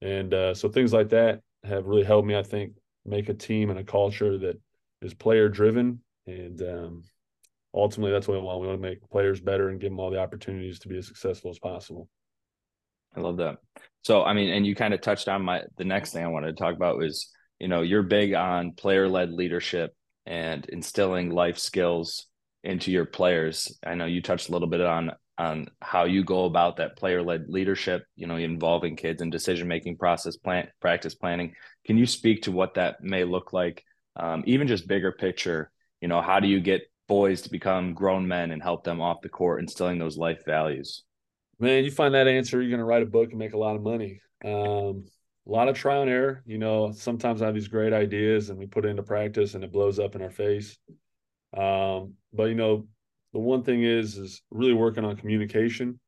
and 0.00 0.34
uh, 0.34 0.54
so 0.54 0.68
things 0.68 0.92
like 0.92 1.10
that 1.10 1.40
have 1.64 1.86
really 1.86 2.04
helped 2.04 2.28
me, 2.28 2.36
I 2.36 2.42
think, 2.42 2.74
make 3.04 3.28
a 3.28 3.34
team 3.34 3.70
and 3.70 3.78
a 3.78 3.84
culture 3.84 4.38
that 4.38 4.60
is 5.02 5.14
player 5.14 5.48
driven. 5.48 6.00
And 6.26 6.60
um, 6.62 7.02
ultimately, 7.78 8.12
that's 8.12 8.28
what 8.28 8.38
we 8.38 8.44
want. 8.44 8.60
We 8.60 8.66
want 8.66 8.82
to 8.82 8.88
make 8.88 9.08
players 9.10 9.40
better 9.40 9.68
and 9.68 9.80
give 9.80 9.90
them 9.90 10.00
all 10.00 10.10
the 10.10 10.20
opportunities 10.20 10.78
to 10.80 10.88
be 10.88 10.98
as 10.98 11.06
successful 11.06 11.50
as 11.50 11.58
possible. 11.58 12.08
I 13.16 13.20
love 13.20 13.38
that. 13.38 13.58
So, 14.02 14.22
I 14.22 14.32
mean, 14.32 14.50
and 14.50 14.66
you 14.66 14.74
kind 14.74 14.94
of 14.94 15.00
touched 15.00 15.28
on 15.28 15.42
my 15.42 15.62
the 15.76 15.84
next 15.84 16.12
thing 16.12 16.24
I 16.24 16.28
wanted 16.28 16.56
to 16.56 16.62
talk 16.62 16.74
about 16.74 16.98
was, 16.98 17.30
you 17.58 17.68
know, 17.68 17.82
you're 17.82 18.02
big 18.02 18.34
on 18.34 18.72
player 18.72 19.08
led 19.08 19.32
leadership 19.32 19.94
and 20.26 20.64
instilling 20.66 21.30
life 21.30 21.58
skills 21.58 22.26
into 22.62 22.90
your 22.90 23.06
players. 23.06 23.78
I 23.84 23.94
know 23.94 24.06
you 24.06 24.22
touched 24.22 24.48
a 24.48 24.52
little 24.52 24.68
bit 24.68 24.80
on 24.80 25.12
on 25.38 25.68
how 25.80 26.04
you 26.04 26.24
go 26.24 26.44
about 26.44 26.78
that 26.78 26.96
player 26.96 27.22
led 27.22 27.48
leadership, 27.48 28.04
you 28.16 28.26
know, 28.26 28.36
involving 28.36 28.96
kids 28.96 29.22
in 29.22 29.30
decision 29.30 29.68
making 29.68 29.96
process, 29.96 30.36
plan, 30.36 30.68
practice 30.80 31.14
planning. 31.14 31.54
Can 31.86 31.96
you 31.96 32.06
speak 32.06 32.42
to 32.42 32.52
what 32.52 32.74
that 32.74 33.02
may 33.02 33.22
look 33.22 33.52
like, 33.52 33.84
um, 34.16 34.42
even 34.46 34.66
just 34.66 34.88
bigger 34.88 35.12
picture? 35.12 35.70
You 36.00 36.08
know, 36.08 36.20
how 36.20 36.40
do 36.40 36.48
you 36.48 36.60
get 36.60 36.82
boys 37.08 37.42
to 37.42 37.50
become 37.50 37.94
grown 37.94 38.28
men 38.28 38.50
and 38.50 38.62
help 38.62 38.84
them 38.84 39.00
off 39.00 39.22
the 39.22 39.28
court, 39.28 39.60
instilling 39.60 39.98
those 39.98 40.16
life 40.16 40.44
values? 40.44 41.04
Man, 41.58 41.84
you 41.84 41.90
find 41.90 42.14
that 42.14 42.28
answer, 42.28 42.60
you're 42.60 42.70
going 42.70 42.78
to 42.78 42.84
write 42.84 43.02
a 43.02 43.06
book 43.06 43.30
and 43.30 43.38
make 43.38 43.54
a 43.54 43.58
lot 43.58 43.74
of 43.74 43.82
money. 43.82 44.20
Um, 44.44 45.06
a 45.46 45.50
lot 45.50 45.68
of 45.68 45.76
trial 45.76 46.02
and 46.02 46.10
error. 46.10 46.42
You 46.46 46.58
know, 46.58 46.92
sometimes 46.92 47.42
I 47.42 47.46
have 47.46 47.54
these 47.54 47.68
great 47.68 47.92
ideas 47.92 48.50
and 48.50 48.58
we 48.58 48.66
put 48.66 48.84
it 48.84 48.88
into 48.88 49.02
practice 49.02 49.54
and 49.54 49.64
it 49.64 49.72
blows 49.72 49.98
up 49.98 50.14
in 50.14 50.22
our 50.22 50.30
face. 50.30 50.78
Um, 51.56 52.14
but 52.32 52.44
you 52.44 52.54
know, 52.54 52.86
the 53.32 53.38
one 53.38 53.62
thing 53.62 53.82
is 53.82 54.16
is 54.16 54.42
really 54.50 54.74
working 54.74 55.04
on 55.04 55.16
communication. 55.16 55.98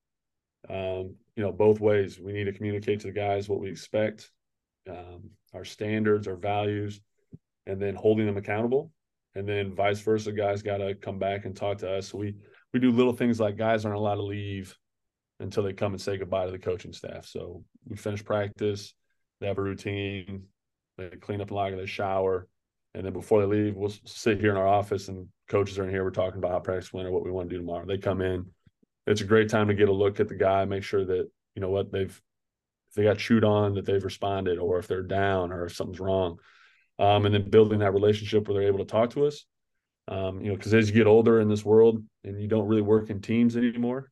Um, 0.69 1.17
you 1.37 1.43
know, 1.43 1.53
both 1.53 1.81
ways. 1.81 2.21
We 2.21 2.33
need 2.33 2.45
to 2.45 2.53
communicate 2.53 3.01
to 3.01 3.07
the 3.07 3.13
guys 3.13 3.49
what 3.49 3.61
we 3.61 3.71
expect, 3.71 4.31
um, 4.89 5.31
our 5.55 5.65
standards, 5.65 6.29
our 6.29 6.37
values, 6.37 7.01
and 7.67 7.81
then 7.81 7.95
holding 7.95 8.27
them 8.27 8.37
accountable. 8.37 8.93
And 9.35 9.49
then 9.49 9.75
vice 9.75 10.01
versa, 10.01 10.33
guys 10.33 10.63
got 10.63 10.79
to 10.79 10.95
come 10.95 11.19
back 11.19 11.45
and 11.45 11.57
talk 11.57 11.79
to 11.79 11.91
us. 11.91 12.13
We 12.13 12.35
we 12.73 12.81
do 12.81 12.91
little 12.91 13.13
things 13.13 13.41
like 13.41 13.57
guys 13.57 13.85
aren't 13.85 13.99
allowed 13.99 14.17
to 14.17 14.23
leave 14.23 14.77
until 15.39 15.63
they 15.63 15.73
come 15.73 15.93
and 15.93 16.01
say 16.01 16.17
goodbye 16.17 16.47
to 16.47 16.53
the 16.53 16.59
coaching 16.59 16.93
staff. 16.93 17.27
So 17.27 17.65
we 17.89 17.97
finish 17.97 18.25
practice 18.25 18.95
they 19.41 19.47
have 19.47 19.59
a 19.59 19.63
routine. 19.63 20.45
They 20.99 21.09
clean 21.09 21.41
up 21.41 21.51
a 21.51 21.55
locker, 21.55 21.77
they 21.77 21.87
shower, 21.87 22.47
and 22.95 23.05
then 23.05 23.13
before 23.13 23.41
they 23.41 23.47
leave, 23.47 23.75
we'll 23.75 23.93
sit 24.05 24.41
here 24.41 24.51
in 24.51 24.57
our 24.57 24.67
office 24.67 25.09
and 25.09 25.27
coaches 25.49 25.79
are 25.79 25.85
in 25.85 25.91
here. 25.91 26.05
We're 26.05 26.11
talking 26.11 26.39
about 26.39 26.53
how 26.53 26.61
practice 26.61 26.93
went 26.93 27.09
or 27.09 27.11
what 27.11 27.25
we 27.25 27.31
want 27.31 27.49
to 27.49 27.55
do 27.55 27.61
tomorrow. 27.61 27.87
They 27.87 27.99
come 27.99 28.21
in. 28.21 28.47
It's 29.07 29.23
a 29.23 29.27
great 29.27 29.49
time 29.49 29.69
to 29.69 29.75
get 29.75 29.89
a 29.89 29.93
look 29.93 30.21
at 30.21 30.29
the 30.29 30.35
guy, 30.35 30.65
make 30.67 30.83
sure 30.83 31.05
that 31.05 31.29
you 31.55 31.63
know 31.63 31.71
what 31.71 31.91
they've 31.91 32.21
if 32.91 32.95
they 32.97 33.05
got 33.05 33.19
chewed 33.19 33.45
on 33.45 33.75
that 33.75 33.87
they've 33.87 34.05
responded, 34.05 34.59
or 34.59 34.79
if 34.79 34.89
they're 34.89 35.03
down, 35.03 35.53
or 35.53 35.67
if 35.67 35.75
something's 35.75 36.01
wrong. 36.01 36.39
Um, 37.01 37.25
and 37.25 37.35
then 37.35 37.49
building 37.51 37.81
that 37.81 37.95
relationship 37.95 38.47
where 38.47 38.55
they're 38.55 38.69
able 38.69 38.79
to 38.79 38.85
talk 38.85 39.11
to 39.11 39.27
us. 39.27 39.47
Um, 40.07 40.41
you 40.41 40.51
know, 40.51 40.57
because 40.57 40.75
as 40.75 40.89
you 40.89 40.95
get 40.95 41.07
older 41.07 41.41
in 41.41 41.49
this 41.49 41.65
world 41.65 42.03
and 42.25 42.41
you 42.41 42.47
don't 42.47 42.69
really 42.69 42.83
work 42.83 43.11
in 43.11 43.21
teams 43.21 43.57
anymore, 43.57 44.11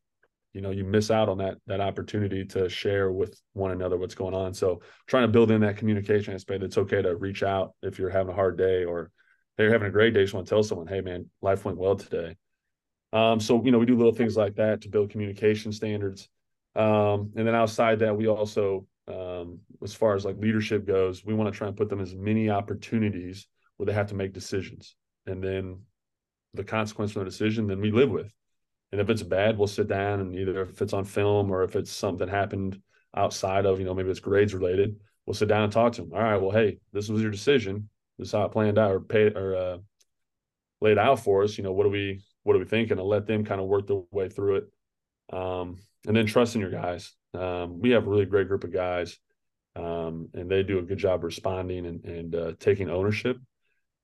you 0.55 0.63
know 0.63 0.71
you 0.71 0.85
miss 0.85 1.11
out 1.11 1.29
on 1.29 1.39
that 1.39 1.59
that 1.67 1.81
opportunity 1.81 2.45
to 2.45 2.69
share 2.69 3.13
with 3.13 3.41
one 3.53 3.71
another 3.71 3.97
what's 3.97 4.15
going 4.15 4.35
on. 4.35 4.55
So 4.55 4.81
trying 5.07 5.25
to 5.25 5.29
build 5.29 5.51
in 5.51 5.61
that 5.61 5.77
communication 5.77 6.35
aspect 6.35 6.65
it's 6.65 6.79
okay 6.79 7.03
to 7.03 7.15
reach 7.17 7.43
out 7.43 7.75
if 7.83 7.99
you're 7.99 8.11
having 8.11 8.33
a 8.33 8.37
hard 8.37 8.57
day 8.57 8.85
or 8.85 9.11
hey, 9.57 9.65
you're 9.65 9.73
having 9.73 9.89
a 9.89 9.93
great 9.93 10.15
day. 10.15 10.23
Just 10.23 10.35
want 10.35 10.47
to 10.47 10.51
tell 10.51 10.63
someone 10.63 10.87
hey 10.87 11.01
man 11.01 11.27
life 11.43 11.65
went 11.65 11.79
well 11.79 11.97
today. 11.97 12.37
Um, 13.13 13.41
so 13.41 13.63
you 13.65 13.71
know 13.71 13.79
we 13.79 13.87
do 13.87 13.97
little 13.97 14.15
things 14.15 14.37
like 14.37 14.57
that 14.57 14.81
to 14.83 14.89
build 14.89 15.11
communication 15.11 15.73
standards. 15.73 16.29
Um, 16.75 17.33
and 17.37 17.47
then 17.47 17.55
outside 17.55 18.01
that 18.01 18.17
we 18.17 18.29
also 18.29 18.87
um, 19.09 19.61
as 19.83 19.95
far 19.95 20.15
as 20.15 20.25
like 20.25 20.37
leadership 20.39 20.87
goes 20.87 21.25
we 21.25 21.35
want 21.35 21.53
to 21.53 21.57
try 21.57 21.67
and 21.67 21.77
put 21.77 21.89
them 21.89 22.01
as 22.01 22.15
many 22.15 22.51
opportunities 22.51 23.47
where 23.77 23.87
they 23.87 23.93
have 23.93 24.09
to 24.09 24.15
make 24.15 24.33
decisions 24.33 24.97
and 25.27 25.43
then 25.43 25.81
the 26.55 26.65
consequence 26.65 27.15
of 27.17 27.21
the 27.21 27.31
decision 27.31 27.67
then 27.67 27.81
we 27.81 27.91
live 27.91 28.11
with 28.11 28.33
and 28.93 29.01
if 29.01 29.11
it's 29.11 29.23
bad, 29.23 29.59
we'll 29.59 29.67
sit 29.67 29.89
down 29.89 30.21
and 30.21 30.35
either 30.35 30.63
if 30.63 30.81
it's 30.81 30.93
on 30.93 31.05
film 31.05 31.51
or 31.51 31.63
if 31.63 31.77
it's 31.77 31.93
something 31.93 32.29
happened 32.29 32.81
outside 33.15 33.67
of, 33.67 33.79
you 33.79 33.85
know, 33.85 33.95
maybe 33.95 34.11
it's 34.11 34.21
grades 34.21 34.55
related, 34.55 34.97
we'll 35.27 35.35
sit 35.35 35.49
down 35.49 35.65
and 35.65 35.73
talk 35.73 35.93
to 35.95 36.03
them. 36.03 36.13
All 36.15 36.23
right, 36.23 36.41
well, 36.41 36.51
hey, 36.51 36.79
this 36.93 37.09
was 37.09 37.21
your 37.21 37.31
decision. 37.31 37.89
This 38.19 38.29
is 38.29 38.33
how 38.33 38.45
it 38.45 38.53
planned 38.53 38.79
out 38.79 38.91
or 38.91 39.01
paid 39.01 39.37
or 39.37 39.57
uh, 39.57 39.79
laid 40.81 40.99
out 40.99 41.21
for 41.21 41.43
us. 41.43 41.59
You 41.59 41.65
know, 41.65 41.73
what 41.73 41.85
do 41.85 41.91
we 41.91 42.23
what 42.45 42.57
are 42.57 42.59
we 42.59 42.65
thinking? 42.65 42.99
And 42.99 43.07
let 43.07 43.27
them 43.27 43.45
kind 43.45 43.61
of 43.61 43.67
work 43.67 43.87
their 43.87 44.01
way 44.11 44.29
through 44.29 44.57
it. 44.57 45.37
Um, 45.37 45.77
and 46.07 46.17
then 46.17 46.27
trusting 46.27 46.61
your 46.61 46.71
guys. 46.71 47.13
Um, 47.35 47.81
we 47.81 47.91
have 47.91 48.07
a 48.07 48.11
really 48.11 48.27
great 48.27 48.49
group 48.49 48.65
of 48.65 48.73
guys, 48.73 49.19
um, 49.77 50.29
and 50.35 50.51
they 50.51 50.63
do 50.63 50.79
a 50.79 50.83
good 50.83 50.99
job 50.99 51.25
responding 51.25 51.87
and, 51.87 52.05
and 52.05 52.35
uh, 52.35 52.53
taking 52.59 52.91
ownership. 52.91 53.37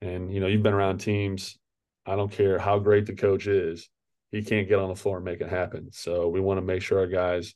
And 0.01 0.33
you 0.33 0.41
know, 0.41 0.47
you've 0.47 0.63
been 0.63 0.75
around 0.75 0.99
teams. 0.99 1.59
I 2.07 2.17
don't 2.17 2.33
care 2.33 2.59
how 2.59 2.79
great 2.79 3.07
the 3.07 3.15
coach 3.15 3.47
is 3.47 3.89
he 4.35 4.43
can't 4.43 4.69
get 4.69 4.81
on 4.81 4.89
the 4.89 4.97
floor 4.97 5.17
and 5.17 5.25
make 5.25 5.41
it 5.41 5.49
happen. 5.49 5.91
So 5.93 6.29
we 6.29 6.41
want 6.41 6.59
to 6.59 6.63
make 6.63 6.83
sure 6.83 6.99
our 6.99 7.07
guys 7.07 7.55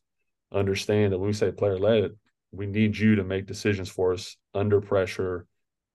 understand 0.53 1.13
that 1.13 1.19
when 1.19 1.27
we 1.27 1.33
say 1.33 1.51
player 1.51 1.79
led, 1.79 2.13
we 2.53 2.67
need 2.67 2.97
you 2.97 3.17
to 3.17 3.25
make 3.25 3.47
decisions 3.47 3.89
for 3.89 4.13
us 4.13 4.37
under 4.55 4.81
pressure 4.81 5.47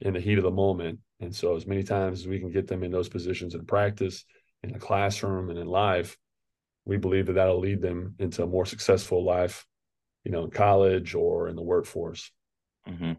in 0.01 0.13
the 0.13 0.20
heat 0.20 0.38
of 0.38 0.44
the 0.44 0.51
moment. 0.51 1.00
And 1.22 1.34
so 1.34 1.56
as 1.56 1.65
many 1.65 1.84
times 1.84 2.20
as 2.20 2.27
we 2.27 2.39
can 2.39 2.51
get 2.51 2.68
them 2.68 2.84
in 2.84 2.92
those 2.92 3.08
positions 3.08 3.56
in 3.56 3.65
practice, 3.65 4.25
in 4.62 4.74
the 4.74 4.80
classroom, 4.80 5.50
and 5.50 5.58
in 5.58 5.68
life, 5.68 6.18
we 6.86 6.98
believe 6.98 7.28
that 7.28 7.34
that'll 7.34 7.60
lead 7.60 7.82
them 7.82 8.16
into 8.20 8.44
a 8.44 8.48
more 8.48 8.66
successful 8.66 9.24
life, 9.24 9.66
you 10.24 10.32
know, 10.32 10.44
in 10.44 10.52
college 10.52 11.16
or 11.16 11.48
in 11.48 11.56
the 11.56 11.62
workforce. 11.62 12.32
Mm-hmm. 12.88 13.13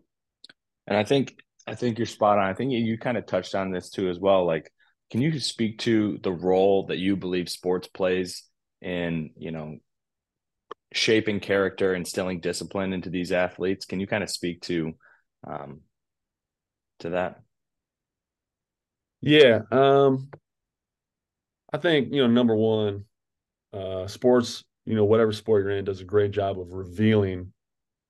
And 0.86 0.96
I 0.96 1.04
think 1.04 1.36
I 1.66 1.74
think 1.74 1.98
you're 1.98 2.06
spot 2.06 2.38
on. 2.38 2.44
I 2.44 2.54
think 2.54 2.72
you, 2.72 2.78
you 2.78 2.98
kind 2.98 3.16
of 3.16 3.26
touched 3.26 3.54
on 3.54 3.70
this 3.70 3.90
too 3.90 4.08
as 4.08 4.18
well. 4.18 4.46
Like 4.46 4.70
can 5.10 5.20
you 5.20 5.38
speak 5.38 5.78
to 5.78 6.18
the 6.22 6.32
role 6.32 6.86
that 6.86 6.98
you 6.98 7.16
believe 7.16 7.48
sports 7.48 7.88
plays 7.88 8.44
in, 8.80 9.30
you 9.38 9.50
know, 9.50 9.78
shaping 10.92 11.40
character, 11.40 11.94
instilling 11.94 12.40
discipline 12.40 12.92
into 12.92 13.10
these 13.10 13.32
athletes? 13.32 13.86
Can 13.86 14.00
you 14.00 14.06
kind 14.06 14.22
of 14.22 14.30
speak 14.30 14.62
to 14.62 14.92
um, 15.46 15.80
to 17.00 17.10
that? 17.10 17.40
Yeah, 19.20 19.60
um, 19.70 20.30
I 21.72 21.78
think 21.78 22.12
you 22.12 22.22
know 22.22 22.26
number 22.26 22.54
one, 22.54 23.04
uh, 23.74 24.06
sports. 24.06 24.64
You 24.86 24.94
know, 24.94 25.04
whatever 25.04 25.32
sport 25.32 25.64
you're 25.64 25.70
in, 25.70 25.84
does 25.84 26.00
a 26.00 26.04
great 26.04 26.30
job 26.30 26.60
of 26.60 26.72
revealing 26.72 27.52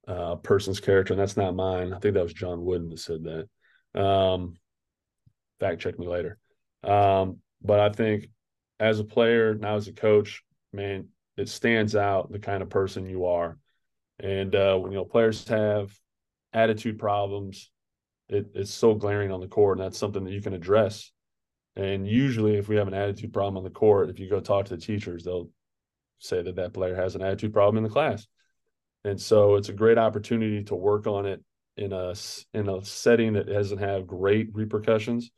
uh, 0.09 0.33
a 0.33 0.37
person's 0.37 0.81
character, 0.81 1.13
and 1.13 1.21
that's 1.21 1.37
not 1.37 1.55
mine. 1.55 1.93
I 1.93 1.99
think 1.99 2.15
that 2.15 2.23
was 2.23 2.33
John 2.33 2.65
Wooden 2.65 2.91
that 2.91 2.99
said 2.99 3.25
that. 3.25 4.01
Um, 4.01 4.57
fact 5.61 5.81
check 5.81 5.99
me 5.99 6.07
later. 6.07 6.39
Um, 6.83 7.39
but 7.63 7.81
I 7.81 7.89
think 7.91 8.29
as 8.81 8.99
a 8.99 9.05
player, 9.05 9.55
now 9.55 9.77
as 9.77 9.89
a 9.89 9.93
coach, 9.93 10.43
man, 10.73 11.09
it 11.37 11.49
stands 11.49 11.97
out 11.97 12.31
the 12.31 12.39
kind 12.39 12.63
of 12.63 12.69
person 12.69 13.09
you 13.09 13.27
are. 13.27 13.57
And 14.21 14.55
uh, 14.55 14.81
you 14.85 14.91
know, 14.91 15.05
players 15.05 15.47
have 15.49 15.93
attitude 16.53 16.99
problems. 16.99 17.71
It, 18.29 18.47
it's 18.55 18.73
so 18.73 18.95
glaring 18.95 19.33
on 19.33 19.41
the 19.41 19.49
court, 19.49 19.79
and 19.79 19.85
that's 19.85 19.99
something 19.99 20.25
that 20.25 20.33
you 20.33 20.41
can 20.41 20.55
address. 20.55 21.11
And 21.77 22.07
usually, 22.07 22.57
if 22.57 22.69
we 22.69 22.77
have 22.77 22.89
an 22.89 22.95
attitude 22.95 23.33
problem 23.33 23.57
on 23.57 23.65
the 23.65 23.71
court, 23.71 24.11
if 24.11 24.19
you 24.21 24.31
go 24.31 24.41
talk 24.41 24.67
to 24.67 24.77
the 24.77 24.81
teachers, 24.81 25.25
they'll 25.25 25.51
say 26.19 26.43
that 26.43 26.57
that 26.57 26.73
player 26.73 26.95
has 26.95 27.15
an 27.15 27.23
attitude 27.23 27.53
problem 27.53 27.79
in 27.79 27.85
the 27.85 27.95
class. 27.95 28.27
And 29.05 29.21
so 29.21 29.57
it's 29.57 29.69
a 29.69 29.75
great 29.75 29.99
opportunity 29.99 30.65
to 30.65 30.75
work 30.75 31.07
on 31.07 31.27
it 31.27 31.43
in 31.77 31.93
a 31.93 32.15
in 32.53 32.69
a 32.69 32.85
setting 32.85 33.35
that 33.35 33.49
doesn't 33.49 33.79
have 33.79 34.07
great 34.07 34.51
repercussions, 34.55 35.31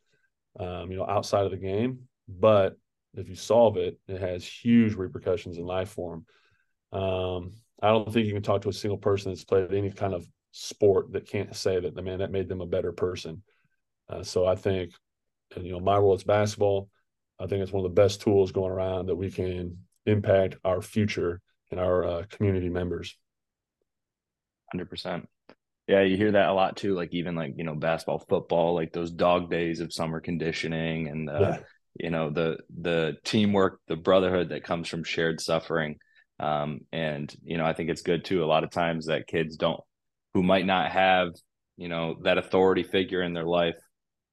um, 0.59 0.91
you 0.91 0.97
know, 0.97 1.07
outside 1.07 1.45
of 1.45 1.51
the 1.51 1.57
game. 1.57 2.07
But 2.27 2.77
if 3.15 3.27
you 3.27 3.35
solve 3.35 3.77
it, 3.77 3.99
it 4.07 4.21
has 4.21 4.45
huge 4.45 4.93
repercussions 4.93 5.57
in 5.57 5.65
life 5.65 5.89
form. 5.89 6.25
Um, 6.91 7.53
I 7.81 7.89
don't 7.89 8.11
think 8.11 8.27
you 8.27 8.33
can 8.33 8.43
talk 8.43 8.61
to 8.61 8.69
a 8.69 8.73
single 8.73 8.97
person 8.97 9.31
that's 9.31 9.43
played 9.43 9.73
any 9.73 9.91
kind 9.91 10.13
of 10.13 10.27
sport 10.51 11.11
that 11.13 11.27
can't 11.27 11.55
say 11.55 11.79
that 11.79 11.95
the 11.95 12.01
man 12.01 12.19
that 12.19 12.31
made 12.31 12.47
them 12.47 12.61
a 12.61 12.65
better 12.65 12.91
person. 12.91 13.43
Uh, 14.09 14.23
so 14.23 14.45
I 14.45 14.55
think, 14.55 14.93
you 15.55 15.71
know, 15.71 15.79
my 15.79 15.99
world 15.99 16.19
is 16.19 16.23
basketball. 16.23 16.89
I 17.39 17.47
think 17.47 17.61
it's 17.61 17.71
one 17.71 17.85
of 17.85 17.91
the 17.91 18.01
best 18.01 18.21
tools 18.21 18.51
going 18.51 18.71
around 18.71 19.07
that 19.07 19.15
we 19.15 19.31
can 19.31 19.77
impact 20.05 20.57
our 20.63 20.81
future 20.81 21.41
and 21.71 21.79
our 21.79 22.05
uh, 22.05 22.23
community 22.29 22.69
members. 22.69 23.15
Hundred 24.71 24.89
percent. 24.89 25.27
Yeah, 25.87 26.01
you 26.01 26.17
hear 26.17 26.33
that 26.33 26.49
a 26.49 26.53
lot 26.53 26.75
too. 26.75 26.93
Like 26.93 27.13
even 27.13 27.35
like 27.35 27.53
you 27.55 27.63
know 27.63 27.75
basketball, 27.75 28.19
football, 28.27 28.75
like 28.75 28.91
those 28.91 29.11
dog 29.11 29.49
days 29.49 29.79
of 29.79 29.93
summer 29.93 30.19
conditioning, 30.19 31.07
and 31.07 31.29
uh, 31.29 31.39
yeah. 31.39 31.57
you 31.95 32.09
know 32.09 32.29
the 32.29 32.57
the 32.81 33.17
teamwork, 33.23 33.79
the 33.87 33.95
brotherhood 33.95 34.49
that 34.49 34.63
comes 34.63 34.89
from 34.89 35.03
shared 35.03 35.39
suffering. 35.39 35.97
Um, 36.39 36.81
and 36.91 37.33
you 37.43 37.57
know, 37.57 37.65
I 37.65 37.73
think 37.73 37.89
it's 37.89 38.01
good 38.01 38.25
too. 38.25 38.43
A 38.43 38.45
lot 38.45 38.63
of 38.63 38.69
times 38.71 39.05
that 39.05 39.27
kids 39.27 39.55
don't, 39.55 39.79
who 40.33 40.43
might 40.43 40.65
not 40.65 40.91
have 40.91 41.29
you 41.77 41.87
know 41.87 42.17
that 42.23 42.37
authority 42.37 42.83
figure 42.83 43.21
in 43.21 43.33
their 43.33 43.45
life. 43.45 43.77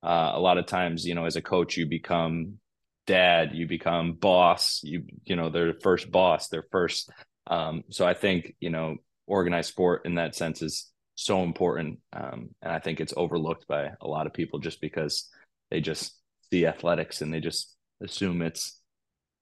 Uh, 0.05 0.33
a 0.35 0.41
lot 0.41 0.59
of 0.59 0.67
times, 0.67 1.07
you 1.07 1.15
know, 1.15 1.25
as 1.25 1.37
a 1.37 1.43
coach, 1.43 1.77
you 1.77 1.87
become 1.87 2.59
dad, 3.07 3.51
you 3.55 3.67
become 3.67 4.15
boss. 4.15 4.81
You 4.83 5.05
you 5.25 5.37
know, 5.37 5.51
their 5.51 5.75
first 5.83 6.11
boss, 6.11 6.49
their 6.49 6.65
first. 6.71 7.11
Um, 7.47 7.85
so 7.91 8.07
I 8.07 8.15
think 8.15 8.55
you 8.61 8.71
know 8.71 8.97
organized 9.27 9.71
sport 9.71 10.03
in 10.05 10.17
that 10.17 10.35
sense 10.35 10.63
is 10.63 10.91
so 11.15 11.43
important. 11.43 12.01
Um, 12.13 12.51
and 12.61 12.73
I 12.73 12.79
think 12.79 13.01
it's 13.01 13.15
overlooked 13.17 13.67
by 13.67 13.91
a 14.01 14.07
lot 14.07 14.27
of 14.27 14.33
people 14.33 14.59
just 14.59 14.81
because 14.81 15.29
they 15.71 15.81
just 15.81 16.15
see 16.51 16.67
athletics 16.67 17.23
and 17.23 17.33
they 17.33 17.41
just 17.41 17.75
assume 18.03 18.43
it's 18.43 18.81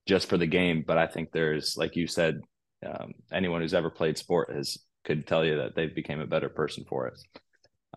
just 0.07 0.28
for 0.28 0.37
the 0.37 0.47
game. 0.47 0.85
But 0.87 0.99
I 0.99 1.07
think 1.07 1.33
there's, 1.33 1.76
like 1.76 1.97
you 1.97 2.07
said, 2.07 2.40
um, 2.87 3.12
anyone 3.33 3.61
who's 3.61 3.75
ever 3.75 3.90
played 3.90 4.19
sport 4.19 4.52
has 4.54 4.78
could 5.04 5.26
tell 5.26 5.45
you 5.45 5.59
that 5.59 5.75
they've 5.75 5.95
became 5.95 6.21
a 6.21 6.26
better 6.26 6.49
person 6.49 6.85
for 6.88 7.09
it. 7.09 7.19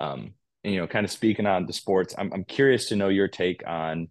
Um, 0.02 0.34
you 0.66 0.80
know, 0.80 0.88
kind 0.88 1.06
of 1.06 1.12
speaking 1.12 1.46
on 1.46 1.66
the 1.66 1.74
sports, 1.74 2.16
I'm, 2.18 2.32
I'm 2.34 2.44
curious 2.44 2.90
to 2.90 2.96
know 2.96 3.10
your 3.10 3.28
take 3.28 3.64
on 3.68 4.10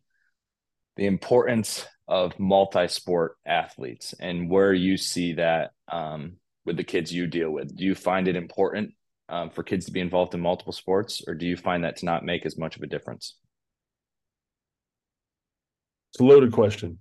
the 0.96 1.06
importance 1.06 1.86
of 2.06 2.38
multi-sport 2.38 3.36
athletes 3.46 4.14
and 4.20 4.50
where 4.50 4.72
you 4.72 4.96
see 4.96 5.34
that 5.34 5.70
um, 5.90 6.36
with 6.64 6.76
the 6.76 6.84
kids 6.84 7.12
you 7.12 7.26
deal 7.26 7.50
with? 7.50 7.76
Do 7.76 7.84
you 7.84 7.94
find 7.94 8.28
it 8.28 8.36
important 8.36 8.92
um, 9.28 9.50
for 9.50 9.62
kids 9.62 9.86
to 9.86 9.92
be 9.92 10.00
involved 10.00 10.34
in 10.34 10.40
multiple 10.40 10.72
sports, 10.72 11.22
or 11.26 11.34
do 11.34 11.46
you 11.46 11.56
find 11.56 11.84
that 11.84 11.96
to 11.96 12.04
not 12.04 12.24
make 12.24 12.46
as 12.46 12.58
much 12.58 12.76
of 12.76 12.82
a 12.82 12.86
difference? 12.86 13.36
It's 16.12 16.20
a 16.20 16.24
loaded 16.24 16.52
question 16.52 16.98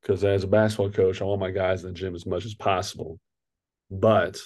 because 0.00 0.24
as 0.24 0.44
a 0.44 0.48
basketball 0.48 0.90
coach, 0.90 1.20
I 1.20 1.24
want 1.24 1.40
my 1.40 1.50
guys 1.50 1.82
in 1.82 1.88
the 1.88 1.94
gym 1.94 2.14
as 2.14 2.26
much 2.26 2.44
as 2.44 2.54
possible. 2.54 3.18
But 3.90 4.38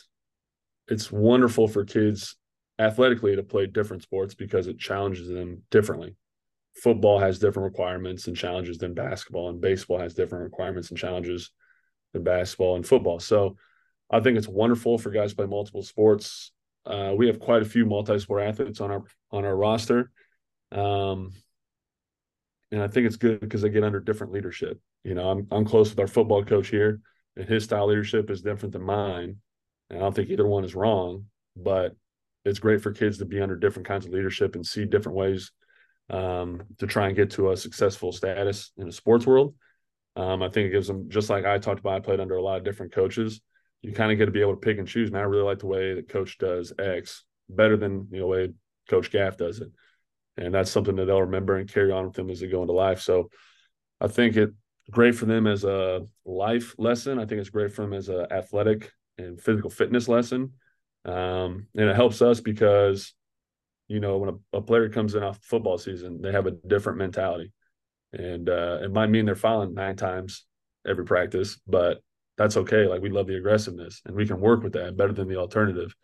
it's 0.89 1.13
wonderful 1.13 1.69
for 1.69 1.85
kids 1.85 2.37
athletically 2.81 3.37
to 3.37 3.43
play 3.43 3.67
different 3.67 4.03
sports 4.03 4.35
because 4.35 4.67
it 4.67 4.79
challenges 4.79 5.29
them 5.29 5.63
differently. 5.71 6.17
Football 6.75 7.19
has 7.19 7.39
different 7.39 7.71
requirements 7.71 8.27
and 8.27 8.37
challenges 8.37 8.79
than 8.79 8.95
basketball, 8.95 9.51
and 9.51 9.61
baseball 9.61 9.99
has 9.99 10.15
different 10.15 10.45
requirements 10.45 10.89
and 10.89 10.99
challenges 10.99 11.51
than 12.13 12.23
basketball 12.23 12.77
and 12.77 12.87
football. 12.87 13.21
So 13.21 13.57
I 14.11 14.21
think 14.21 14.39
it's 14.39 14.49
wonderful 14.49 14.99
for 14.99 15.11
guys 15.11 15.31
to 15.31 15.37
play 15.37 15.47
multiple 15.47 15.83
sports. 15.83 16.53
Uh, 16.87 17.13
we 17.17 17.27
have 17.27 17.39
quite 17.39 17.63
a 17.63 17.67
few 17.67 17.85
multi-sport 17.85 18.43
athletes 18.43 18.81
on 18.81 18.91
our 18.91 19.05
on 19.31 19.45
our 19.45 19.55
roster, 19.55 20.11
um, 20.73 21.33
and 22.73 22.83
I 22.83 22.89
think 22.89 23.07
it's 23.07 23.17
good 23.17 23.41
because 23.41 23.61
they 23.61 23.69
get 23.69 23.85
under 23.85 24.01
different 24.01 24.33
leadership. 24.33 24.81
You 25.05 25.15
know, 25.15 25.31
I'm 25.31 25.47
I'm 25.51 25.67
close 25.67 25.91
with 25.91 26.01
our 26.01 26.07
football 26.07 26.43
coach 26.43 26.69
here, 26.69 27.01
and 27.37 27.47
his 27.47 27.65
style 27.65 27.89
leadership 27.89 28.31
is 28.31 28.41
different 28.41 28.73
than 28.73 28.83
mine. 28.83 29.37
And 29.91 29.99
I 29.99 30.03
don't 30.03 30.15
think 30.15 30.31
either 30.31 30.47
one 30.47 30.65
is 30.65 30.75
wrong, 30.75 31.27
but 31.55 31.95
it's 32.45 32.59
great 32.59 32.83
for 32.83 32.93
kids 32.93 33.19
to 33.19 33.25
be 33.25 33.41
under 33.41 33.57
different 33.57 33.89
kinds 33.89 34.07
of 34.07 34.13
leadership 34.13 34.55
and 34.55 34.67
see 34.67 34.85
different 34.85 35.17
ways 35.17 35.53
um, 36.09 36.63
to 36.79 36.87
try 36.87 37.07
and 37.07 37.17
get 37.17 37.31
to 37.33 37.51
a 37.51 37.57
successful 37.57 38.13
status 38.13 38.73
in 38.77 38.87
the 38.87 38.93
sports 38.93 39.27
world. 39.27 39.55
Um, 40.17 40.43
I 40.43 40.49
think 40.49 40.69
it 40.69 40.73
gives 40.73 40.89
them 40.89 41.09
just 41.09 41.31
like 41.31 41.45
I 41.45 41.59
talked 41.59 41.81
about. 41.81 41.95
I 41.95 42.01
played 42.01 42.21
under 42.21 42.37
a 42.37 42.43
lot 42.43 42.59
of 42.59 42.65
different 42.65 42.93
coaches 42.93 43.41
you 43.83 43.93
kind 43.93 44.13
of 44.13 44.19
get 44.19 44.27
to 44.27 44.31
be 44.31 44.41
able 44.41 44.55
to 44.55 44.61
pick 44.61 44.79
and 44.79 44.87
choose. 44.87 45.11
Man, 45.11 45.23
I 45.23 45.25
really 45.25 45.45
like 45.45 45.61
the 45.61 45.67
way 45.67 45.95
that 45.95 46.09
coach 46.09 46.39
does 46.39 46.73
X 46.79 47.25
better 47.49 47.77
than 47.77 48.09
you 48.11 48.21
know, 48.21 48.25
the 48.25 48.27
way 48.27 48.53
Coach 48.89 49.11
Gaff 49.11 49.37
does 49.37 49.61
it. 49.61 49.69
And 50.37 50.55
that's 50.55 50.71
something 50.71 50.97
that 50.97 51.07
they'll 51.07 51.21
remember 51.21 51.57
and 51.57 51.73
carry 51.73 51.93
on 51.93 52.07
with 52.07 52.15
them 52.15 52.31
as 52.31 52.41
they 52.41 52.47
go 52.47 52.63
into 52.63 52.73
life. 52.73 53.01
So 53.01 53.31
I 54.01 54.09
think 54.09 54.37
it's 54.37 54.53
great 54.91 55.15
for 55.15 55.27
them 55.27 55.47
as 55.47 55.65
a 55.65 56.03
life 56.25 56.75
lesson. 56.79 57.19
I 57.19 57.27
think 57.27 57.41
it's 57.41 57.51
great 57.51 57.73
for 57.73 57.83
them 57.83 57.93
as 57.93 58.09
an 58.09 58.27
athletic 58.31 58.93
and 59.19 59.41
physical 59.41 59.71
fitness 59.71 60.09
lesson. 60.09 60.53
Um, 61.05 61.67
and 61.75 61.89
it 61.89 61.97
helps 61.97 62.21
us 62.21 62.41
because, 62.41 63.15
you 63.89 64.01
know, 64.01 64.19
when 64.19 64.31
a, 64.31 64.59
a, 64.59 64.63
player 64.63 64.89
comes 64.89 65.15
in 65.15 65.23
off 65.23 65.39
football 65.43 65.79
season, 65.79 66.21
they 66.21 66.33
have 66.33 66.47
a 66.47 66.51
different 66.51 66.99
mentality. 66.99 67.53
And 68.13 68.49
uh, 68.49 68.81
it 68.83 68.93
might 68.93 69.09
mean 69.09 69.25
they're 69.25 69.35
fouling 69.35 69.75
nine 69.75 69.97
times 69.97 70.45
every 70.87 71.05
practice, 71.05 71.59
but 71.67 72.03
that's 72.37 72.57
okay. 72.57 72.87
Like 72.87 73.03
we 73.03 73.11
love 73.11 73.27
the 73.27 73.37
aggressiveness 73.37 74.03
and 74.05 74.15
we 74.15 74.27
can 74.27 74.41
work 74.41 74.63
with 74.63 74.75
that 74.75 74.97
better 74.97 75.13
than 75.13 75.29
the 75.29 75.37
alternative. 75.37 75.95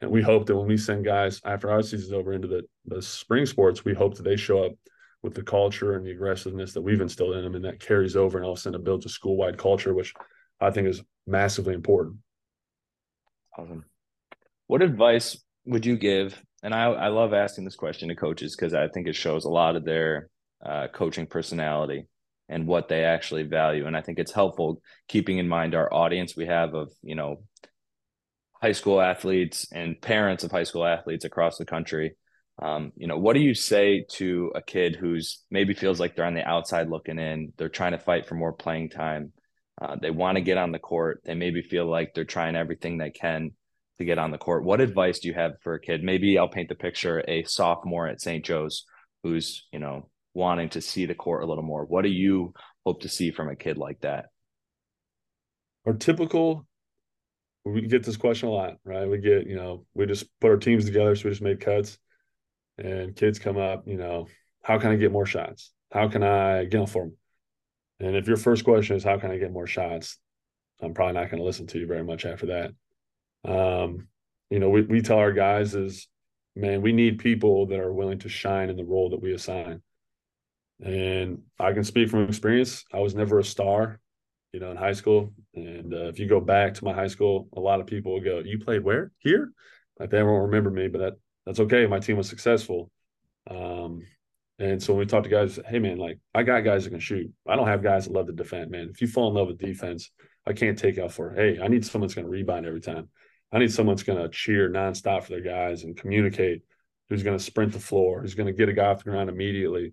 And 0.00 0.10
we 0.10 0.22
hope 0.22 0.46
that 0.46 0.56
when 0.56 0.66
we 0.66 0.76
send 0.76 1.04
guys 1.04 1.40
after 1.44 1.70
our 1.70 1.82
season's 1.82 2.12
over 2.12 2.32
into 2.32 2.48
the, 2.48 2.62
the 2.86 3.02
spring 3.02 3.44
sports, 3.44 3.84
we 3.84 3.94
hope 3.94 4.16
that 4.16 4.22
they 4.22 4.36
show 4.36 4.64
up 4.64 4.72
with 5.22 5.34
the 5.34 5.42
culture 5.42 5.94
and 5.94 6.06
the 6.06 6.12
aggressiveness 6.12 6.72
that 6.72 6.80
we've 6.80 7.00
instilled 7.00 7.36
in 7.36 7.44
them 7.44 7.54
and 7.54 7.64
that 7.64 7.80
carries 7.80 8.16
over 8.16 8.38
and 8.38 8.44
all 8.44 8.52
of 8.52 8.58
a 8.58 8.60
sudden 8.60 8.80
it 8.80 8.84
builds 8.84 9.04
a 9.04 9.10
school 9.10 9.36
wide 9.36 9.58
culture, 9.58 9.92
which 9.92 10.14
I 10.60 10.70
think 10.70 10.88
is 10.88 11.02
massively 11.26 11.74
important. 11.74 12.16
Awesome. 13.58 13.84
What 14.70 14.82
advice 14.82 15.36
would 15.64 15.84
you 15.84 15.96
give? 15.96 16.40
And 16.62 16.72
I, 16.72 16.84
I 16.84 17.08
love 17.08 17.34
asking 17.34 17.64
this 17.64 17.74
question 17.74 18.08
to 18.08 18.14
coaches 18.14 18.54
because 18.54 18.72
I 18.72 18.86
think 18.86 19.08
it 19.08 19.16
shows 19.16 19.44
a 19.44 19.50
lot 19.50 19.74
of 19.74 19.84
their 19.84 20.28
uh, 20.64 20.86
coaching 20.94 21.26
personality 21.26 22.06
and 22.48 22.68
what 22.68 22.86
they 22.86 23.02
actually 23.02 23.42
value. 23.42 23.88
And 23.88 23.96
I 23.96 24.00
think 24.00 24.20
it's 24.20 24.30
helpful 24.30 24.80
keeping 25.08 25.38
in 25.38 25.48
mind 25.48 25.74
our 25.74 25.92
audience 25.92 26.36
we 26.36 26.46
have 26.46 26.74
of, 26.74 26.92
you 27.02 27.16
know, 27.16 27.42
high 28.62 28.70
school 28.70 29.00
athletes 29.00 29.66
and 29.72 30.00
parents 30.00 30.44
of 30.44 30.52
high 30.52 30.62
school 30.62 30.86
athletes 30.86 31.24
across 31.24 31.58
the 31.58 31.66
country. 31.66 32.14
Um, 32.62 32.92
you 32.94 33.08
know, 33.08 33.18
what 33.18 33.32
do 33.32 33.40
you 33.40 33.54
say 33.54 34.04
to 34.10 34.52
a 34.54 34.62
kid 34.62 34.94
who's 34.94 35.42
maybe 35.50 35.74
feels 35.74 35.98
like 35.98 36.14
they're 36.14 36.26
on 36.26 36.34
the 36.34 36.48
outside 36.48 36.88
looking 36.88 37.18
in? 37.18 37.52
They're 37.56 37.68
trying 37.68 37.92
to 37.92 37.98
fight 37.98 38.28
for 38.28 38.36
more 38.36 38.52
playing 38.52 38.90
time. 38.90 39.32
Uh, 39.82 39.96
they 40.00 40.12
want 40.12 40.36
to 40.36 40.42
get 40.42 40.58
on 40.58 40.70
the 40.70 40.78
court. 40.78 41.22
They 41.24 41.34
maybe 41.34 41.60
feel 41.60 41.90
like 41.90 42.14
they're 42.14 42.24
trying 42.24 42.54
everything 42.54 42.98
they 42.98 43.10
can 43.10 43.50
to 44.00 44.06
get 44.06 44.18
on 44.18 44.30
the 44.30 44.38
court. 44.38 44.64
What 44.64 44.80
advice 44.80 45.18
do 45.18 45.28
you 45.28 45.34
have 45.34 45.60
for 45.60 45.74
a 45.74 45.80
kid? 45.80 46.02
Maybe 46.02 46.38
I'll 46.38 46.48
paint 46.48 46.70
the 46.70 46.74
picture 46.74 47.22
a 47.28 47.44
sophomore 47.44 48.08
at 48.08 48.22
St. 48.22 48.42
Joe's 48.42 48.86
who's, 49.22 49.66
you 49.72 49.78
know, 49.78 50.08
wanting 50.32 50.70
to 50.70 50.80
see 50.80 51.04
the 51.04 51.14
court 51.14 51.42
a 51.42 51.46
little 51.46 51.62
more. 51.62 51.84
What 51.84 52.02
do 52.02 52.08
you 52.08 52.54
hope 52.86 53.02
to 53.02 53.10
see 53.10 53.30
from 53.30 53.50
a 53.50 53.56
kid 53.56 53.76
like 53.76 54.00
that? 54.00 54.26
Our 55.86 55.92
typical, 55.92 56.66
we 57.66 57.82
get 57.82 58.02
this 58.02 58.16
question 58.16 58.48
a 58.48 58.52
lot, 58.52 58.76
right? 58.84 59.06
We 59.06 59.18
get, 59.18 59.46
you 59.46 59.56
know, 59.56 59.84
we 59.92 60.06
just 60.06 60.24
put 60.40 60.50
our 60.50 60.56
teams 60.56 60.86
together, 60.86 61.14
so 61.14 61.24
we 61.24 61.30
just 61.32 61.42
made 61.42 61.60
cuts, 61.60 61.98
and 62.78 63.14
kids 63.14 63.38
come 63.38 63.58
up, 63.58 63.84
you 63.86 63.98
know, 63.98 64.28
how 64.62 64.78
can 64.78 64.92
I 64.92 64.96
get 64.96 65.12
more 65.12 65.26
shots? 65.26 65.72
How 65.92 66.08
can 66.08 66.22
I 66.22 66.64
get 66.64 66.88
for 66.88 67.04
them? 67.04 67.16
And 67.98 68.16
if 68.16 68.26
your 68.26 68.38
first 68.38 68.64
question 68.64 68.96
is 68.96 69.04
how 69.04 69.18
can 69.18 69.30
I 69.30 69.36
get 69.36 69.52
more 69.52 69.66
shots, 69.66 70.16
I'm 70.80 70.94
probably 70.94 71.20
not 71.20 71.30
going 71.30 71.40
to 71.40 71.46
listen 71.46 71.66
to 71.66 71.78
you 71.78 71.86
very 71.86 72.02
much 72.02 72.24
after 72.24 72.46
that. 72.46 72.70
Um, 73.44 74.08
you 74.50 74.58
know, 74.58 74.68
we, 74.68 74.82
we 74.82 75.00
tell 75.00 75.18
our 75.18 75.32
guys 75.32 75.74
is, 75.74 76.08
man, 76.56 76.82
we 76.82 76.92
need 76.92 77.18
people 77.18 77.66
that 77.66 77.80
are 77.80 77.92
willing 77.92 78.18
to 78.20 78.28
shine 78.28 78.70
in 78.70 78.76
the 78.76 78.84
role 78.84 79.10
that 79.10 79.22
we 79.22 79.32
assign. 79.32 79.82
And 80.82 81.42
I 81.58 81.72
can 81.72 81.84
speak 81.84 82.08
from 82.08 82.28
experience. 82.28 82.84
I 82.92 83.00
was 83.00 83.14
never 83.14 83.38
a 83.38 83.44
star, 83.44 84.00
you 84.52 84.60
know, 84.60 84.70
in 84.70 84.76
high 84.76 84.94
school. 84.94 85.32
And 85.54 85.92
uh, 85.92 86.08
if 86.08 86.18
you 86.18 86.26
go 86.26 86.40
back 86.40 86.74
to 86.74 86.84
my 86.84 86.92
high 86.92 87.06
school, 87.06 87.48
a 87.54 87.60
lot 87.60 87.80
of 87.80 87.86
people 87.86 88.12
will 88.12 88.20
go, 88.20 88.38
"You 88.38 88.58
played 88.58 88.82
where? 88.82 89.12
Here?" 89.18 89.52
Like 89.98 90.10
they 90.10 90.22
won't 90.22 90.46
remember 90.46 90.70
me, 90.70 90.88
but 90.88 90.98
that 90.98 91.12
that's 91.44 91.60
okay. 91.60 91.86
My 91.86 91.98
team 91.98 92.16
was 92.16 92.28
successful. 92.28 92.90
Um, 93.50 94.02
and 94.58 94.82
so 94.82 94.92
when 94.92 95.00
we 95.00 95.06
talk 95.06 95.24
to 95.24 95.28
guys, 95.28 95.58
hey 95.66 95.78
man, 95.78 95.98
like 95.98 96.18
I 96.34 96.42
got 96.42 96.60
guys 96.60 96.84
that 96.84 96.90
can 96.90 97.00
shoot. 97.00 97.30
I 97.46 97.56
don't 97.56 97.68
have 97.68 97.82
guys 97.82 98.04
that 98.06 98.12
love 98.12 98.26
to 98.26 98.32
defend, 98.32 98.70
man. 98.70 98.88
If 98.90 99.00
you 99.00 99.08
fall 99.08 99.28
in 99.28 99.34
love 99.34 99.48
with 99.48 99.58
defense, 99.58 100.10
I 100.46 100.52
can't 100.52 100.78
take 100.78 100.98
out 100.98 101.12
for. 101.12 101.32
Hey, 101.32 101.58
I 101.60 101.68
need 101.68 101.84
someone 101.84 102.06
that's 102.06 102.14
going 102.14 102.26
to 102.26 102.30
rebound 102.30 102.66
every 102.66 102.80
time. 102.80 103.08
I 103.52 103.58
need 103.58 103.72
someone 103.72 103.96
that's 103.96 104.04
going 104.04 104.22
to 104.22 104.28
cheer 104.28 104.70
nonstop 104.70 105.24
for 105.24 105.30
their 105.30 105.40
guys 105.40 105.84
and 105.84 105.96
communicate. 105.96 106.62
Who's 107.08 107.22
going 107.24 107.36
to 107.36 107.42
sprint 107.42 107.72
the 107.72 107.80
floor? 107.80 108.20
Who's 108.20 108.36
going 108.36 108.46
to 108.46 108.52
get 108.52 108.68
a 108.68 108.72
guy 108.72 108.86
off 108.86 109.02
the 109.02 109.10
ground 109.10 109.28
immediately? 109.28 109.92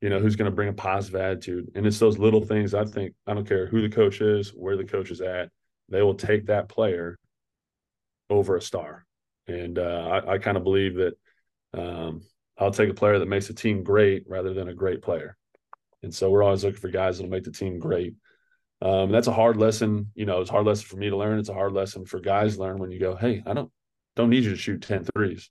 you 0.00 0.10
know, 0.10 0.20
who's 0.20 0.36
going 0.36 0.50
to 0.50 0.54
bring 0.54 0.68
a 0.68 0.72
positive 0.72 1.20
attitude. 1.20 1.70
And 1.74 1.86
it's 1.86 1.98
those 1.98 2.18
little 2.18 2.40
things 2.40 2.74
I 2.74 2.84
think, 2.84 3.14
I 3.26 3.34
don't 3.34 3.48
care 3.48 3.66
who 3.66 3.82
the 3.82 3.94
coach 3.94 4.20
is, 4.20 4.50
where 4.50 4.76
the 4.76 4.84
coach 4.84 5.10
is 5.10 5.20
at, 5.20 5.50
they 5.88 6.02
will 6.02 6.14
take 6.14 6.46
that 6.46 6.68
player 6.68 7.18
over 8.30 8.56
a 8.56 8.62
star. 8.62 9.04
And 9.48 9.78
uh, 9.78 10.20
I, 10.26 10.34
I 10.34 10.38
kind 10.38 10.56
of 10.56 10.62
believe 10.62 10.96
that 10.96 11.14
um, 11.74 12.22
I'll 12.58 12.70
take 12.70 12.90
a 12.90 12.94
player 12.94 13.18
that 13.18 13.26
makes 13.26 13.50
a 13.50 13.54
team 13.54 13.82
great 13.82 14.24
rather 14.28 14.54
than 14.54 14.68
a 14.68 14.74
great 14.74 15.02
player. 15.02 15.36
And 16.02 16.14
so 16.14 16.30
we're 16.30 16.44
always 16.44 16.62
looking 16.62 16.80
for 16.80 16.88
guys 16.88 17.18
that'll 17.18 17.30
make 17.30 17.44
the 17.44 17.50
team 17.50 17.80
great. 17.80 18.14
Um, 18.80 19.10
that's 19.10 19.26
a 19.26 19.32
hard 19.32 19.56
lesson. 19.56 20.12
You 20.14 20.26
know, 20.26 20.40
it's 20.40 20.50
a 20.50 20.52
hard 20.52 20.66
lesson 20.66 20.86
for 20.86 20.96
me 20.96 21.10
to 21.10 21.16
learn. 21.16 21.38
It's 21.38 21.48
a 21.48 21.54
hard 21.54 21.72
lesson 21.72 22.04
for 22.04 22.20
guys 22.20 22.54
to 22.56 22.62
learn 22.62 22.78
when 22.78 22.90
you 22.90 23.00
go, 23.00 23.16
hey, 23.16 23.42
I 23.44 23.54
don't 23.54 23.70
don't 24.16 24.30
need 24.30 24.44
you 24.44 24.50
to 24.50 24.56
shoot 24.56 24.82
10 24.82 25.06
threes. 25.14 25.50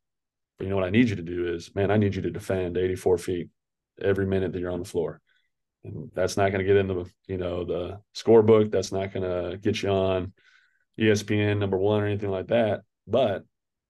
But 0.58 0.66
you 0.66 0.70
know 0.70 0.76
what 0.76 0.86
I 0.86 0.90
need 0.90 1.10
you 1.10 1.16
to 1.16 1.22
do 1.22 1.54
is, 1.54 1.74
man, 1.76 1.92
I 1.92 1.98
need 1.98 2.16
you 2.16 2.22
to 2.24 2.32
defend 2.32 2.78
84 2.78 3.18
feet 3.18 3.50
every 4.02 4.26
minute 4.26 4.52
that 4.54 4.60
you're 4.60 4.72
on 4.72 4.80
the 4.80 4.86
floor. 4.86 5.22
And 5.84 6.10
that's 6.14 6.36
not 6.36 6.52
going 6.52 6.60
to 6.60 6.66
get 6.66 6.78
in 6.78 6.88
the, 6.88 7.06
you 7.28 7.38
know, 7.38 7.64
the 7.64 8.00
scorebook. 8.16 8.72
That's 8.72 8.92
not 8.92 9.14
going 9.14 9.24
to 9.24 9.58
get 9.58 9.82
you 9.82 9.90
on 9.90 10.34
ESPN 11.00 11.60
number 11.60 11.78
one 11.78 12.02
or 12.02 12.08
anything 12.08 12.32
like 12.32 12.48
that. 12.48 12.82
But 13.06 13.46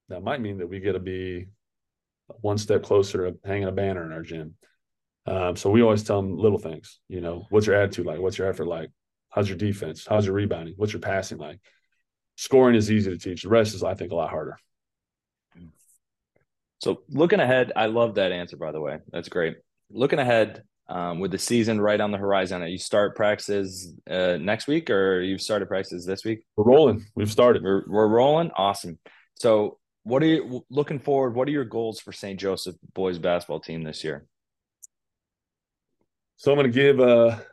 that 0.09 0.23
might 0.23 0.41
mean 0.41 0.59
that 0.59 0.67
we 0.67 0.79
get 0.79 0.93
to 0.93 0.99
be 0.99 1.47
one 2.41 2.57
step 2.57 2.83
closer 2.83 3.31
to 3.31 3.37
hanging 3.45 3.67
a 3.67 3.71
banner 3.71 4.05
in 4.05 4.11
our 4.11 4.21
gym. 4.21 4.55
Um, 5.25 5.55
so 5.55 5.69
we 5.69 5.81
always 5.81 6.03
tell 6.03 6.21
them 6.21 6.37
little 6.37 6.59
things. 6.59 6.99
You 7.07 7.21
know, 7.21 7.47
what's 7.49 7.67
your 7.67 7.75
attitude 7.75 8.05
like? 8.05 8.19
What's 8.19 8.37
your 8.37 8.47
effort 8.47 8.67
like? 8.67 8.89
How's 9.37 9.47
your 9.47 9.57
defense? 9.59 10.03
How's 10.09 10.25
your 10.25 10.33
rebounding? 10.33 10.73
What's 10.77 10.93
your 10.93 10.99
passing 10.99 11.37
like? 11.37 11.59
Scoring 12.37 12.73
is 12.73 12.91
easy 12.91 13.11
to 13.11 13.19
teach. 13.19 13.43
The 13.43 13.49
rest 13.49 13.75
is, 13.75 13.83
I 13.83 13.93
think, 13.93 14.11
a 14.11 14.15
lot 14.15 14.31
harder. 14.31 14.57
So 16.79 17.03
looking 17.09 17.39
ahead, 17.39 17.71
I 17.75 17.85
love 17.85 18.15
that 18.15 18.31
answer. 18.31 18.57
By 18.57 18.71
the 18.71 18.81
way, 18.81 18.97
that's 19.11 19.29
great. 19.29 19.57
Looking 19.91 20.17
ahead, 20.17 20.63
um, 20.89 21.19
with 21.19 21.29
the 21.29 21.37
season 21.37 21.79
right 21.79 22.01
on 22.01 22.09
the 22.09 22.17
horizon, 22.17 22.67
you 22.67 22.79
start 22.79 23.15
practices 23.15 23.93
uh, 24.09 24.37
next 24.41 24.65
week, 24.65 24.89
or 24.89 25.21
you've 25.21 25.41
started 25.41 25.67
practices 25.67 26.03
this 26.03 26.25
week? 26.25 26.43
We're 26.55 26.63
rolling. 26.63 27.05
We've 27.13 27.31
started. 27.31 27.61
We're, 27.61 27.83
we're 27.87 28.07
rolling. 28.07 28.49
Awesome. 28.55 28.97
So, 29.35 29.77
what 30.01 30.23
are 30.23 30.27
you 30.27 30.65
looking 30.71 30.97
forward? 30.97 31.35
What 31.35 31.47
are 31.47 31.51
your 31.51 31.63
goals 31.63 31.99
for 31.99 32.11
St. 32.11 32.39
Joseph 32.39 32.75
boys 32.95 33.19
basketball 33.19 33.59
team 33.59 33.83
this 33.83 34.03
year? 34.03 34.25
So 36.37 36.51
I'm 36.51 36.57
going 36.57 36.71
to 36.71 36.75
give 36.75 36.99
a 36.99 37.45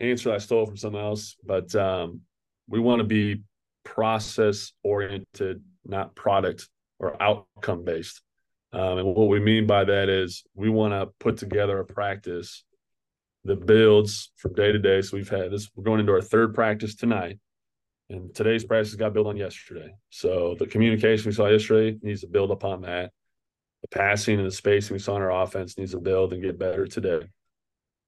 answer 0.00 0.32
I 0.32 0.38
stole 0.38 0.66
from 0.66 0.76
someone 0.76 1.02
else, 1.02 1.36
but 1.44 1.74
um, 1.74 2.20
we 2.68 2.80
want 2.80 3.00
to 3.00 3.04
be 3.04 3.42
process 3.84 4.72
oriented, 4.82 5.62
not 5.84 6.14
product 6.14 6.68
or 6.98 7.20
outcome 7.22 7.84
based. 7.84 8.22
Um, 8.72 8.98
and 8.98 9.14
what 9.14 9.28
we 9.28 9.38
mean 9.38 9.66
by 9.66 9.84
that 9.84 10.08
is 10.08 10.42
we 10.54 10.68
want 10.68 10.92
to 10.92 11.12
put 11.20 11.36
together 11.36 11.78
a 11.78 11.84
practice 11.84 12.64
that 13.44 13.66
builds 13.66 14.32
from 14.36 14.54
day 14.54 14.72
to 14.72 14.78
day. 14.78 15.02
So 15.02 15.16
we've 15.16 15.28
had 15.28 15.52
this, 15.52 15.70
we're 15.76 15.84
going 15.84 16.00
into 16.00 16.12
our 16.12 16.22
third 16.22 16.54
practice 16.54 16.94
tonight. 16.94 17.38
And 18.10 18.34
today's 18.34 18.64
practice 18.64 18.94
got 18.94 19.14
built 19.14 19.26
on 19.26 19.36
yesterday. 19.36 19.94
So 20.10 20.56
the 20.58 20.66
communication 20.66 21.26
we 21.26 21.34
saw 21.34 21.46
yesterday 21.46 21.98
needs 22.02 22.22
to 22.22 22.26
build 22.26 22.50
upon 22.50 22.82
that. 22.82 23.12
The 23.82 23.88
passing 23.88 24.38
and 24.38 24.46
the 24.46 24.50
spacing 24.50 24.94
we 24.94 24.98
saw 24.98 25.16
in 25.16 25.22
our 25.22 25.42
offense 25.42 25.78
needs 25.78 25.92
to 25.92 26.00
build 26.00 26.32
and 26.32 26.42
get 26.42 26.58
better 26.58 26.86
today. 26.86 27.20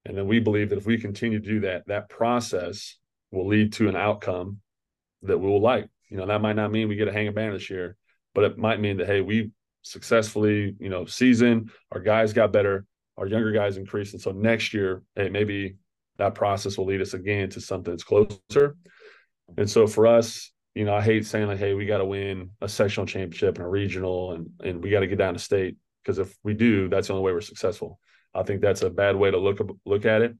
And 0.07 0.17
then 0.17 0.27
we 0.27 0.39
believe 0.39 0.69
that 0.69 0.77
if 0.77 0.85
we 0.85 0.97
continue 0.97 1.39
to 1.39 1.45
do 1.45 1.59
that, 1.61 1.85
that 1.87 2.09
process 2.09 2.97
will 3.31 3.47
lead 3.47 3.73
to 3.73 3.89
an 3.89 3.95
outcome 3.95 4.59
that 5.23 5.37
we 5.37 5.47
will 5.47 5.61
like. 5.61 5.89
You 6.09 6.17
know, 6.17 6.25
that 6.25 6.41
might 6.41 6.55
not 6.55 6.71
mean 6.71 6.87
we 6.87 6.95
get 6.95 7.09
a 7.09 7.13
hang 7.13 7.27
of 7.27 7.35
banner 7.35 7.53
this 7.53 7.69
year, 7.69 7.97
but 8.33 8.45
it 8.45 8.57
might 8.57 8.79
mean 8.79 8.97
that 8.97 9.07
hey, 9.07 9.19
we 9.19 9.51
successfully, 9.81 10.75
you 10.79 10.89
know, 10.89 11.05
season, 11.05 11.69
our 11.91 11.99
guys 11.99 12.31
got 12.31 12.53
better, 12.53 12.85
our 13.17 13.27
younger 13.27 13.51
guys 13.51 13.77
increased. 13.77 14.13
And 14.13 14.21
so 14.21 14.31
next 14.31 14.73
year, 14.73 15.03
hey, 15.15 15.29
maybe 15.29 15.75
that 16.17 16.35
process 16.35 16.77
will 16.77 16.85
lead 16.85 17.01
us 17.01 17.13
again 17.13 17.49
to 17.51 17.61
something 17.61 17.91
that's 17.91 18.03
closer. 18.03 18.77
And 19.57 19.69
so 19.69 19.87
for 19.87 20.07
us, 20.07 20.51
you 20.73 20.85
know, 20.85 20.95
I 20.95 21.01
hate 21.01 21.25
saying 21.25 21.47
like, 21.47 21.57
hey, 21.57 21.73
we 21.73 21.85
got 21.85 21.97
to 21.97 22.05
win 22.05 22.51
a 22.61 22.69
sectional 22.69 23.07
championship 23.07 23.57
and 23.57 23.65
a 23.65 23.69
regional 23.69 24.33
and 24.33 24.49
and 24.63 24.81
we 24.81 24.89
got 24.89 25.01
to 25.01 25.07
get 25.07 25.17
down 25.17 25.33
to 25.33 25.39
state. 25.39 25.75
Because 26.03 26.19
if 26.19 26.37
we 26.43 26.53
do, 26.53 26.87
that's 26.87 27.07
the 27.07 27.13
only 27.13 27.25
way 27.25 27.33
we're 27.33 27.41
successful. 27.41 27.99
I 28.33 28.43
think 28.43 28.61
that's 28.61 28.81
a 28.81 28.89
bad 28.89 29.15
way 29.15 29.31
to 29.31 29.37
look 29.37 29.59
look 29.85 30.05
at 30.05 30.21
it. 30.21 30.35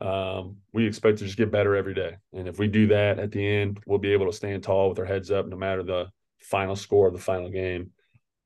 Um, 0.00 0.58
we 0.72 0.86
expect 0.86 1.18
to 1.18 1.24
just 1.24 1.36
get 1.36 1.50
better 1.50 1.74
every 1.74 1.94
day, 1.94 2.16
and 2.32 2.46
if 2.48 2.58
we 2.58 2.68
do 2.68 2.88
that 2.88 3.18
at 3.18 3.32
the 3.32 3.46
end, 3.46 3.80
we'll 3.86 3.98
be 3.98 4.12
able 4.12 4.26
to 4.26 4.32
stand 4.32 4.62
tall 4.62 4.88
with 4.88 4.98
our 4.98 5.04
heads 5.04 5.30
up, 5.30 5.46
no 5.46 5.56
matter 5.56 5.82
the 5.82 6.08
final 6.40 6.76
score 6.76 7.08
of 7.08 7.12
the 7.12 7.18
final 7.18 7.50
game. 7.50 7.90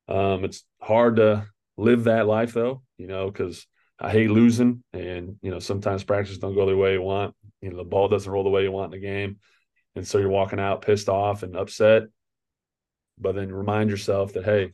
Um, 0.07 0.43
it's 0.43 0.63
hard 0.81 1.17
to 1.17 1.47
live 1.77 2.05
that 2.05 2.27
life 2.27 2.53
though, 2.53 2.83
you 2.97 3.07
know, 3.07 3.29
because 3.29 3.65
I 3.99 4.09
hate 4.09 4.31
losing, 4.31 4.83
and 4.91 5.37
you 5.41 5.51
know 5.51 5.59
sometimes 5.59 6.03
practices 6.03 6.39
don't 6.39 6.55
go 6.55 6.65
the 6.65 6.75
way 6.75 6.93
you 6.93 7.01
want. 7.01 7.35
You 7.61 7.69
know 7.69 7.77
the 7.77 7.83
ball 7.83 8.07
doesn't 8.07 8.31
roll 8.31 8.43
the 8.43 8.49
way 8.49 8.63
you 8.63 8.71
want 8.71 8.93
in 8.93 8.99
the 8.99 9.07
game, 9.07 9.37
and 9.95 10.07
so 10.07 10.17
you're 10.17 10.29
walking 10.29 10.59
out 10.59 10.81
pissed 10.81 11.09
off 11.09 11.43
and 11.43 11.55
upset. 11.55 12.03
But 13.19 13.35
then 13.35 13.51
remind 13.51 13.89
yourself 13.89 14.33
that 14.33 14.45
hey, 14.45 14.73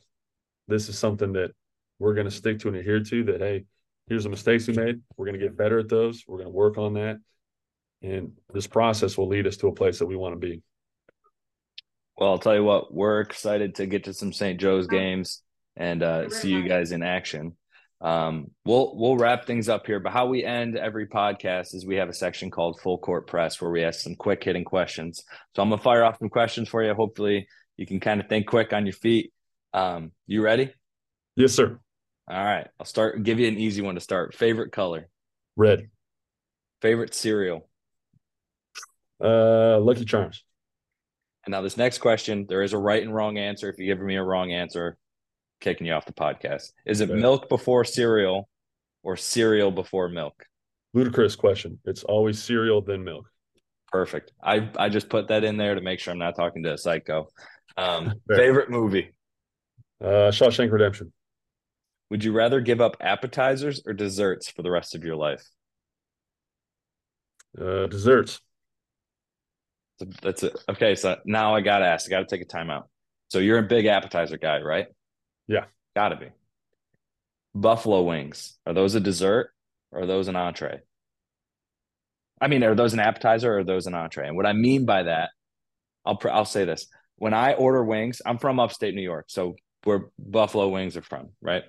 this 0.66 0.88
is 0.88 0.98
something 0.98 1.34
that 1.34 1.52
we're 1.98 2.14
going 2.14 2.26
to 2.26 2.30
stick 2.30 2.60
to 2.60 2.68
and 2.68 2.76
adhere 2.76 3.04
to. 3.04 3.24
That 3.24 3.40
hey, 3.40 3.66
here's 4.10 4.24
the 4.24 4.30
mistakes 4.30 4.66
we 4.66 4.74
made. 4.74 5.00
We're 5.16 5.26
going 5.26 5.38
to 5.38 5.46
get 5.46 5.56
better 5.56 5.78
at 5.78 5.88
those. 5.88 6.24
We're 6.26 6.38
going 6.38 6.48
to 6.48 6.54
work 6.54 6.76
on 6.76 6.94
that, 6.94 7.18
and 8.02 8.32
this 8.52 8.66
process 8.66 9.16
will 9.16 9.28
lead 9.28 9.46
us 9.46 9.56
to 9.58 9.68
a 9.68 9.72
place 9.74 10.00
that 10.00 10.06
we 10.06 10.16
want 10.16 10.34
to 10.34 10.46
be. 10.46 10.60
Well, 12.18 12.32
I'll 12.32 12.38
tell 12.38 12.54
you 12.54 12.64
what, 12.64 12.92
we're 12.92 13.20
excited 13.20 13.76
to 13.76 13.86
get 13.86 14.04
to 14.04 14.12
some 14.12 14.34
St. 14.34 14.60
Joe's 14.60 14.86
games 14.88 15.42
and 15.76 16.02
uh, 16.02 16.28
see 16.28 16.50
you 16.50 16.68
guys 16.68 16.92
in 16.92 17.02
action. 17.02 17.56
Um, 18.02 18.50
we'll 18.64 18.96
we'll 18.96 19.16
wrap 19.16 19.46
things 19.46 19.68
up 19.68 19.86
here, 19.86 20.00
but 20.00 20.12
how 20.12 20.26
we 20.26 20.44
end 20.44 20.76
every 20.76 21.06
podcast 21.06 21.74
is 21.74 21.86
we 21.86 21.96
have 21.96 22.08
a 22.08 22.14
section 22.14 22.50
called 22.50 22.80
Full 22.80 22.98
Court 22.98 23.26
Press 23.26 23.60
where 23.60 23.70
we 23.70 23.84
ask 23.84 24.00
some 24.00 24.14
quick 24.16 24.42
hitting 24.42 24.64
questions. 24.64 25.22
So 25.54 25.62
I'm 25.62 25.68
gonna 25.68 25.82
fire 25.82 26.04
off 26.04 26.18
some 26.18 26.30
questions 26.30 26.68
for 26.68 26.82
you. 26.82 26.94
Hopefully, 26.94 27.46
you 27.76 27.86
can 27.86 28.00
kind 28.00 28.20
of 28.20 28.28
think 28.28 28.46
quick 28.46 28.72
on 28.72 28.86
your 28.86 28.94
feet. 28.94 29.32
Um, 29.74 30.12
you 30.26 30.42
ready? 30.42 30.72
Yes, 31.36 31.52
sir. 31.52 31.78
All 32.30 32.44
right, 32.44 32.68
I'll 32.78 32.86
start. 32.86 33.20
Give 33.24 33.40
you 33.40 33.48
an 33.48 33.58
easy 33.58 33.82
one 33.82 33.96
to 33.96 34.00
start. 34.00 34.34
Favorite 34.34 34.70
color? 34.70 35.08
Red. 35.56 35.88
Favorite 36.80 37.12
cereal? 37.12 37.68
Uh, 39.22 39.80
Lucky 39.80 40.04
Charms. 40.04 40.44
And 41.44 41.52
now 41.52 41.60
this 41.60 41.76
next 41.76 41.98
question, 41.98 42.46
there 42.48 42.62
is 42.62 42.72
a 42.72 42.78
right 42.78 43.02
and 43.02 43.12
wrong 43.12 43.36
answer. 43.36 43.68
If 43.68 43.78
you 43.78 43.86
give 43.86 44.00
me 44.00 44.14
a 44.14 44.22
wrong 44.22 44.52
answer, 44.52 44.96
kicking 45.60 45.88
you 45.88 45.92
off 45.92 46.06
the 46.06 46.12
podcast. 46.12 46.70
Is 46.86 47.00
it 47.00 47.10
okay. 47.10 47.20
milk 47.20 47.48
before 47.48 47.84
cereal 47.84 48.48
or 49.02 49.16
cereal 49.16 49.72
before 49.72 50.08
milk? 50.08 50.44
Ludicrous 50.94 51.34
question. 51.34 51.80
It's 51.84 52.04
always 52.04 52.40
cereal 52.40 52.80
then 52.80 53.02
milk. 53.02 53.26
Perfect. 53.90 54.30
I 54.40 54.70
I 54.76 54.88
just 54.88 55.08
put 55.08 55.28
that 55.28 55.42
in 55.42 55.56
there 55.56 55.74
to 55.74 55.80
make 55.80 55.98
sure 55.98 56.12
I'm 56.12 56.18
not 56.18 56.36
talking 56.36 56.62
to 56.62 56.74
a 56.74 56.78
psycho. 56.78 57.26
Um, 57.76 58.14
favorite 58.28 58.70
movie? 58.70 59.10
Uh, 60.00 60.30
Shawshank 60.30 60.70
Redemption. 60.70 61.12
Would 62.10 62.24
you 62.24 62.32
rather 62.32 62.60
give 62.60 62.80
up 62.80 62.96
appetizers 63.00 63.82
or 63.86 63.92
desserts 63.92 64.50
for 64.50 64.62
the 64.62 64.70
rest 64.70 64.94
of 64.94 65.04
your 65.04 65.16
life? 65.16 65.42
Uh, 67.58 67.86
desserts. 67.86 68.40
That's 70.22 70.42
it. 70.42 70.56
Okay, 70.68 70.94
so 70.94 71.16
now 71.24 71.54
I 71.54 71.60
gotta 71.60 71.84
ask. 71.84 72.06
I 72.06 72.10
gotta 72.10 72.26
take 72.26 72.42
a 72.42 72.46
timeout. 72.46 72.84
So 73.28 73.38
you're 73.38 73.58
a 73.58 73.62
big 73.62 73.86
appetizer 73.86 74.38
guy, 74.38 74.60
right? 74.60 74.86
Yeah, 75.46 75.66
gotta 75.94 76.16
be. 76.16 76.28
Buffalo 77.54 78.02
wings 78.02 78.58
are 78.66 78.72
those 78.72 78.94
a 78.94 79.00
dessert 79.00 79.52
or 79.92 80.02
are 80.02 80.06
those 80.06 80.28
an 80.28 80.36
entree? 80.36 80.80
I 82.40 82.48
mean, 82.48 82.64
are 82.64 82.74
those 82.74 82.94
an 82.94 83.00
appetizer 83.00 83.52
or 83.52 83.58
are 83.58 83.64
those 83.64 83.86
an 83.86 83.94
entree? 83.94 84.26
And 84.26 84.36
what 84.36 84.46
I 84.46 84.52
mean 84.52 84.86
by 84.86 85.04
that, 85.04 85.30
I'll 86.06 86.18
I'll 86.30 86.44
say 86.44 86.64
this: 86.64 86.86
when 87.16 87.34
I 87.34 87.52
order 87.52 87.84
wings, 87.84 88.22
I'm 88.24 88.38
from 88.38 88.58
upstate 88.58 88.94
New 88.94 89.02
York, 89.02 89.26
so 89.28 89.54
where 89.84 90.06
Buffalo 90.18 90.68
wings 90.68 90.96
are 90.96 91.02
from, 91.02 91.30
right? 91.42 91.64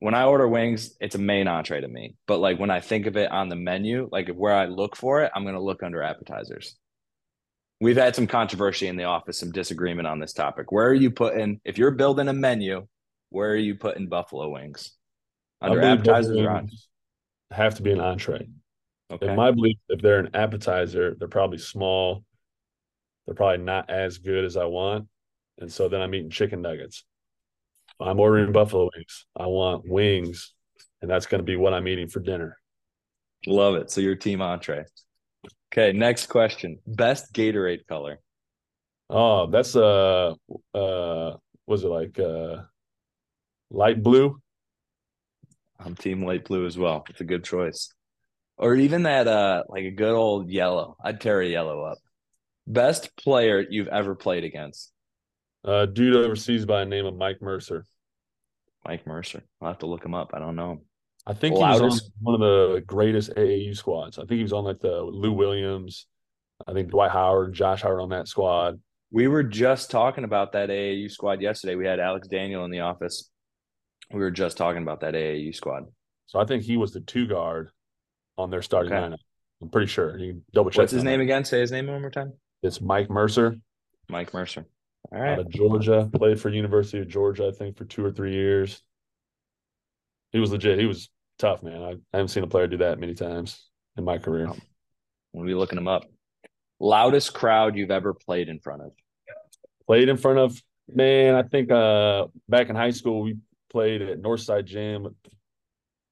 When 0.00 0.14
I 0.14 0.24
order 0.24 0.46
wings, 0.46 0.96
it's 1.00 1.16
a 1.16 1.18
main 1.18 1.48
entree 1.48 1.80
to 1.80 1.88
me. 1.88 2.14
But 2.26 2.38
like 2.38 2.58
when 2.58 2.70
I 2.70 2.80
think 2.80 3.06
of 3.06 3.16
it 3.16 3.30
on 3.30 3.48
the 3.48 3.56
menu, 3.56 4.08
like 4.12 4.28
where 4.28 4.54
I 4.54 4.66
look 4.66 4.96
for 4.96 5.22
it, 5.22 5.32
I'm 5.34 5.44
gonna 5.44 5.60
look 5.60 5.82
under 5.82 6.02
appetizers 6.02 6.76
we've 7.80 7.96
had 7.96 8.14
some 8.14 8.26
controversy 8.26 8.88
in 8.88 8.96
the 8.96 9.04
office, 9.04 9.38
some 9.38 9.52
disagreement 9.52 10.08
on 10.08 10.18
this 10.18 10.32
topic. 10.32 10.72
Where 10.72 10.88
are 10.88 10.94
you 10.94 11.10
putting 11.10 11.60
if 11.64 11.78
you're 11.78 11.90
building 11.92 12.28
a 12.28 12.32
menu? 12.32 12.86
Where 13.30 13.50
are 13.50 13.56
you 13.56 13.74
putting 13.74 14.08
buffalo 14.08 14.48
wings? 14.48 14.92
Under 15.60 15.82
appetizers 15.82 16.38
or 16.38 16.66
Have 17.50 17.74
to 17.76 17.82
be 17.82 17.92
an 17.92 18.00
entree. 18.00 18.48
Okay. 19.10 19.28
In 19.28 19.36
my 19.36 19.50
belief, 19.50 19.76
if 19.88 20.00
they're 20.00 20.20
an 20.20 20.30
appetizer, 20.34 21.16
they're 21.18 21.28
probably 21.28 21.58
small. 21.58 22.24
They're 23.26 23.34
probably 23.34 23.64
not 23.64 23.90
as 23.90 24.18
good 24.18 24.44
as 24.44 24.56
I 24.56 24.64
want, 24.64 25.06
and 25.58 25.70
so 25.70 25.88
then 25.88 26.00
I'm 26.00 26.14
eating 26.14 26.30
chicken 26.30 26.62
nuggets. 26.62 27.04
I'm 28.00 28.20
ordering 28.20 28.52
buffalo 28.52 28.90
wings. 28.94 29.26
I 29.36 29.46
want 29.46 29.88
wings, 29.88 30.52
and 31.02 31.10
that's 31.10 31.26
going 31.26 31.40
to 31.40 31.44
be 31.44 31.56
what 31.56 31.74
I'm 31.74 31.88
eating 31.88 32.08
for 32.08 32.20
dinner. 32.20 32.56
Love 33.46 33.76
it. 33.76 33.90
So 33.90 34.00
your 34.00 34.16
team 34.16 34.40
entree. 34.40 34.84
Okay, 35.72 35.96
next 35.96 36.26
question. 36.26 36.78
Best 36.86 37.32
Gatorade 37.32 37.86
color. 37.86 38.18
Oh, 39.10 39.46
that's 39.46 39.74
uh 39.76 40.34
uh 40.74 41.32
was 41.66 41.84
it 41.84 41.88
like 41.88 42.18
uh 42.18 42.62
light 43.70 44.02
blue? 44.02 44.40
I'm 45.78 45.94
team 45.94 46.24
light 46.24 46.44
blue 46.44 46.66
as 46.66 46.76
well. 46.76 47.04
It's 47.08 47.20
a 47.20 47.24
good 47.24 47.44
choice. 47.44 47.92
Or 48.56 48.74
even 48.74 49.04
that 49.04 49.28
uh 49.28 49.64
like 49.68 49.84
a 49.84 49.90
good 49.90 50.14
old 50.14 50.50
yellow. 50.50 50.96
I'd 51.02 51.20
tear 51.20 51.40
a 51.40 51.46
yellow 51.46 51.82
up. 51.84 51.98
Best 52.66 53.16
player 53.16 53.64
you've 53.68 53.88
ever 53.88 54.14
played 54.14 54.44
against? 54.44 54.92
Uh, 55.68 55.84
dude 55.84 56.16
overseas 56.16 56.64
by 56.64 56.80
the 56.80 56.86
name 56.86 57.04
of 57.04 57.14
Mike 57.14 57.42
Mercer. 57.42 57.84
Mike 58.86 59.06
Mercer. 59.06 59.42
I'll 59.60 59.68
have 59.68 59.80
to 59.80 59.86
look 59.86 60.02
him 60.02 60.14
up. 60.14 60.30
I 60.32 60.38
don't 60.38 60.56
know. 60.56 60.80
I 61.26 61.34
think 61.34 61.56
Loudest. 61.56 61.80
he 61.80 61.84
was 61.84 62.02
on 62.04 62.10
one 62.22 62.34
of 62.34 62.40
the 62.40 62.80
greatest 62.86 63.34
AAU 63.34 63.76
squads. 63.76 64.18
I 64.18 64.22
think 64.22 64.38
he 64.38 64.42
was 64.42 64.54
on 64.54 64.64
like 64.64 64.80
the 64.80 65.02
Lou 65.02 65.32
Williams. 65.32 66.06
I 66.66 66.72
think 66.72 66.90
Dwight 66.90 67.10
Howard, 67.10 67.52
Josh 67.52 67.82
Howard 67.82 68.00
on 68.00 68.08
that 68.10 68.28
squad. 68.28 68.80
We 69.10 69.28
were 69.28 69.42
just 69.42 69.90
talking 69.90 70.24
about 70.24 70.52
that 70.52 70.70
AAU 70.70 71.10
squad 71.10 71.42
yesterday. 71.42 71.74
We 71.74 71.84
had 71.84 72.00
Alex 72.00 72.28
Daniel 72.28 72.64
in 72.64 72.70
the 72.70 72.80
office. 72.80 73.30
We 74.10 74.20
were 74.20 74.30
just 74.30 74.56
talking 74.56 74.80
about 74.80 75.00
that 75.00 75.12
AAU 75.12 75.54
squad. 75.54 75.84
So 76.28 76.40
I 76.40 76.46
think 76.46 76.62
he 76.62 76.78
was 76.78 76.92
the 76.92 77.00
two 77.00 77.26
guard 77.26 77.68
on 78.38 78.48
their 78.48 78.62
starting 78.62 78.94
okay. 78.94 79.02
lineup. 79.02 79.18
I'm 79.60 79.68
pretty 79.68 79.88
sure. 79.88 80.16
You 80.16 80.40
double 80.54 80.70
check. 80.70 80.78
What's 80.78 80.92
his 80.92 81.04
name 81.04 81.20
again? 81.20 81.44
Say 81.44 81.60
his 81.60 81.72
name 81.72 81.88
one 81.88 82.00
more 82.00 82.10
time. 82.10 82.32
It's 82.62 82.80
Mike 82.80 83.10
Mercer. 83.10 83.56
Mike 84.08 84.32
Mercer. 84.32 84.64
All 85.12 85.20
right. 85.20 85.32
Out 85.32 85.38
of 85.40 85.48
Georgia. 85.50 86.10
Played 86.12 86.40
for 86.40 86.48
University 86.50 86.98
of 86.98 87.08
Georgia, 87.08 87.48
I 87.48 87.56
think, 87.56 87.76
for 87.76 87.84
two 87.84 88.04
or 88.04 88.10
three 88.10 88.34
years. 88.34 88.82
He 90.32 90.38
was 90.38 90.52
legit. 90.52 90.78
He 90.78 90.86
was 90.86 91.08
tough, 91.38 91.62
man. 91.62 91.82
I, 91.82 91.90
I 91.90 91.96
haven't 92.18 92.28
seen 92.28 92.44
a 92.44 92.48
player 92.48 92.66
do 92.66 92.78
that 92.78 92.98
many 92.98 93.14
times 93.14 93.68
in 93.96 94.04
my 94.04 94.18
career. 94.18 94.46
When 94.46 94.60
We'll 95.32 95.46
be 95.46 95.54
looking 95.54 95.78
him 95.78 95.88
up. 95.88 96.04
Loudest 96.80 97.34
crowd 97.34 97.76
you've 97.76 97.90
ever 97.90 98.14
played 98.14 98.48
in 98.48 98.60
front 98.60 98.82
of? 98.82 98.92
Played 99.86 100.08
in 100.08 100.16
front 100.16 100.38
of 100.38 100.62
man. 100.88 101.34
I 101.34 101.42
think 101.42 101.70
uh 101.70 102.26
back 102.48 102.68
in 102.68 102.76
high 102.76 102.90
school 102.90 103.22
we 103.22 103.36
played 103.70 104.02
at 104.02 104.22
Northside 104.22 104.64
Gym. 104.64 105.14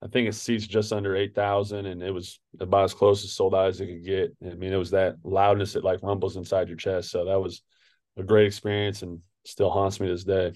I 0.02 0.08
think 0.08 0.28
it 0.28 0.34
seats 0.34 0.66
just 0.66 0.92
under 0.92 1.16
eight 1.16 1.34
thousand, 1.34 1.86
and 1.86 2.02
it 2.02 2.10
was 2.10 2.40
about 2.60 2.84
as 2.84 2.94
close 2.94 3.24
as 3.24 3.32
sold 3.32 3.54
out 3.54 3.68
as 3.68 3.80
it 3.80 3.86
could 3.86 4.04
get. 4.04 4.36
I 4.44 4.54
mean, 4.54 4.72
it 4.72 4.76
was 4.76 4.90
that 4.90 5.16
loudness 5.24 5.72
that 5.74 5.84
like 5.84 6.02
rumbles 6.02 6.36
inside 6.36 6.68
your 6.68 6.76
chest. 6.76 7.10
So 7.10 7.24
that 7.26 7.40
was 7.40 7.62
a 8.16 8.22
great 8.22 8.46
experience, 8.46 9.02
and 9.02 9.20
still 9.44 9.70
haunts 9.70 10.00
me 10.00 10.06
to 10.06 10.14
this 10.14 10.24
day. 10.24 10.52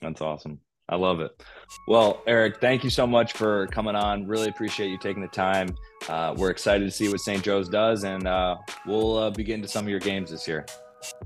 That's 0.00 0.20
awesome. 0.20 0.60
I 0.88 0.96
love 0.96 1.20
it. 1.20 1.42
Well, 1.88 2.22
Eric, 2.26 2.60
thank 2.60 2.84
you 2.84 2.90
so 2.90 3.06
much 3.06 3.32
for 3.32 3.66
coming 3.68 3.94
on. 3.94 4.26
Really 4.26 4.48
appreciate 4.48 4.88
you 4.88 4.98
taking 4.98 5.22
the 5.22 5.28
time. 5.28 5.74
Uh, 6.08 6.34
we're 6.36 6.50
excited 6.50 6.84
to 6.84 6.90
see 6.90 7.08
what 7.08 7.20
St. 7.20 7.42
Joe's 7.42 7.70
does, 7.70 8.04
and 8.04 8.26
uh, 8.28 8.56
we'll 8.86 9.16
uh, 9.16 9.30
begin 9.30 9.62
to 9.62 9.68
some 9.68 9.84
of 9.84 9.88
your 9.88 10.00
games 10.00 10.30
this 10.30 10.46
year. 10.46 10.66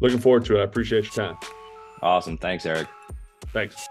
Looking 0.01 0.19
forward 0.21 0.45
to 0.47 0.59
it. 0.59 0.61
I 0.61 0.65
appreciate 0.65 1.05
your 1.05 1.27
time. 1.27 1.37
Awesome. 2.03 2.39
Thanks, 2.39 2.67
Eric. 2.67 2.87
Thanks. 3.53 3.89